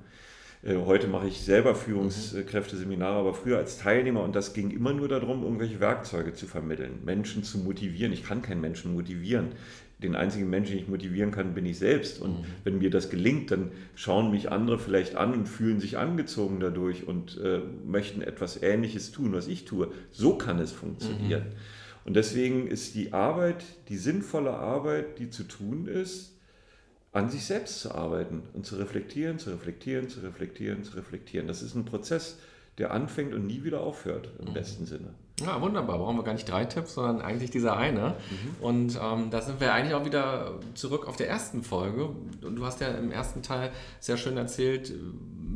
[0.63, 5.07] Äh, heute mache ich selber Führungskräfteseminare, aber früher als Teilnehmer und das ging immer nur
[5.07, 8.11] darum, irgendwelche Werkzeuge zu vermitteln, Menschen zu motivieren.
[8.13, 9.49] Ich kann keinen Menschen motivieren
[10.01, 12.21] den einzigen Menschen, den ich motivieren kann, bin ich selbst.
[12.21, 12.45] Und mhm.
[12.63, 17.07] wenn mir das gelingt, dann schauen mich andere vielleicht an und fühlen sich angezogen dadurch
[17.07, 19.91] und äh, möchten etwas Ähnliches tun, was ich tue.
[20.11, 21.43] So kann es funktionieren.
[21.43, 22.05] Mhm.
[22.05, 26.37] Und deswegen ist die Arbeit, die sinnvolle Arbeit, die zu tun ist,
[27.11, 31.47] an sich selbst zu arbeiten und zu reflektieren, zu reflektieren, zu reflektieren, zu reflektieren.
[31.47, 32.39] Das ist ein Prozess,
[32.77, 34.53] der anfängt und nie wieder aufhört, im mhm.
[34.53, 35.13] besten Sinne.
[35.45, 35.97] Ja, wunderbar.
[35.97, 38.15] Brauchen wir gar nicht drei Tipps, sondern eigentlich dieser eine.
[38.29, 38.63] Mhm.
[38.63, 42.05] Und ähm, da sind wir eigentlich auch wieder zurück auf der ersten Folge.
[42.05, 44.93] Und du hast ja im ersten Teil sehr schön erzählt,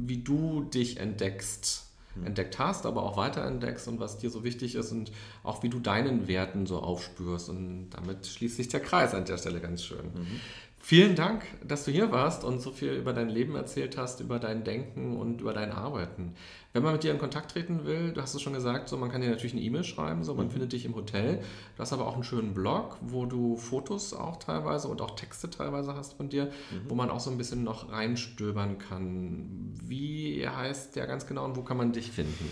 [0.06, 2.28] wie du dich entdeckst, mhm.
[2.28, 5.12] entdeckt hast, aber auch weiterentdeckst und was dir so wichtig ist und
[5.44, 7.50] auch wie du deinen Werten so aufspürst.
[7.50, 10.06] Und damit schließt sich der Kreis an der Stelle ganz schön.
[10.14, 10.40] Mhm.
[10.86, 14.38] Vielen Dank, dass du hier warst und so viel über dein Leben erzählt hast, über
[14.38, 16.36] dein Denken und über dein Arbeiten.
[16.74, 19.10] Wenn man mit dir in Kontakt treten will, du hast es schon gesagt, so man
[19.10, 20.52] kann dir natürlich eine E-Mail schreiben, so man mhm.
[20.52, 21.40] findet dich im Hotel.
[21.78, 25.50] Du hast aber auch einen schönen Blog, wo du Fotos auch teilweise und auch Texte
[25.50, 26.90] teilweise hast von dir, mhm.
[26.90, 29.72] wo man auch so ein bisschen noch reinstöbern kann.
[29.86, 32.50] Wie heißt der ganz genau und wo kann man dich finden?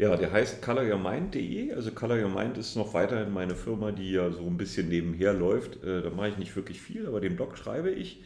[0.00, 1.74] Ja, der heißt coloryourmind.de.
[1.74, 5.34] Also Color Your Mind ist noch weiterhin meine Firma, die ja so ein bisschen nebenher
[5.34, 5.84] läuft.
[5.84, 8.22] Äh, da mache ich nicht wirklich viel, aber den Blog schreibe ich.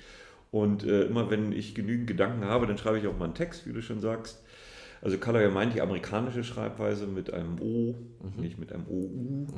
[0.53, 3.67] Und äh, immer wenn ich genügend Gedanken habe, dann schreibe ich auch mal einen Text,
[3.67, 4.41] wie du schon sagst.
[5.03, 8.41] Also Color die amerikanische Schreibweise mit einem O, mhm.
[8.41, 9.09] nicht mit einem OU.
[9.09, 9.49] Mhm.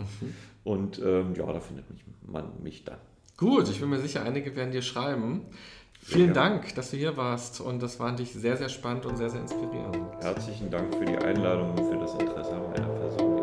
[0.64, 2.96] Und ähm, ja, da findet mich, man mich dann.
[3.36, 5.42] Gut, ich bin mir sicher, einige werden dir schreiben.
[6.08, 9.28] Vielen Dank, dass du hier warst und das war dich sehr, sehr spannend und sehr,
[9.28, 9.98] sehr inspirierend.
[10.20, 13.35] Herzlichen Dank für die Einladung und für das Interesse an meiner Person.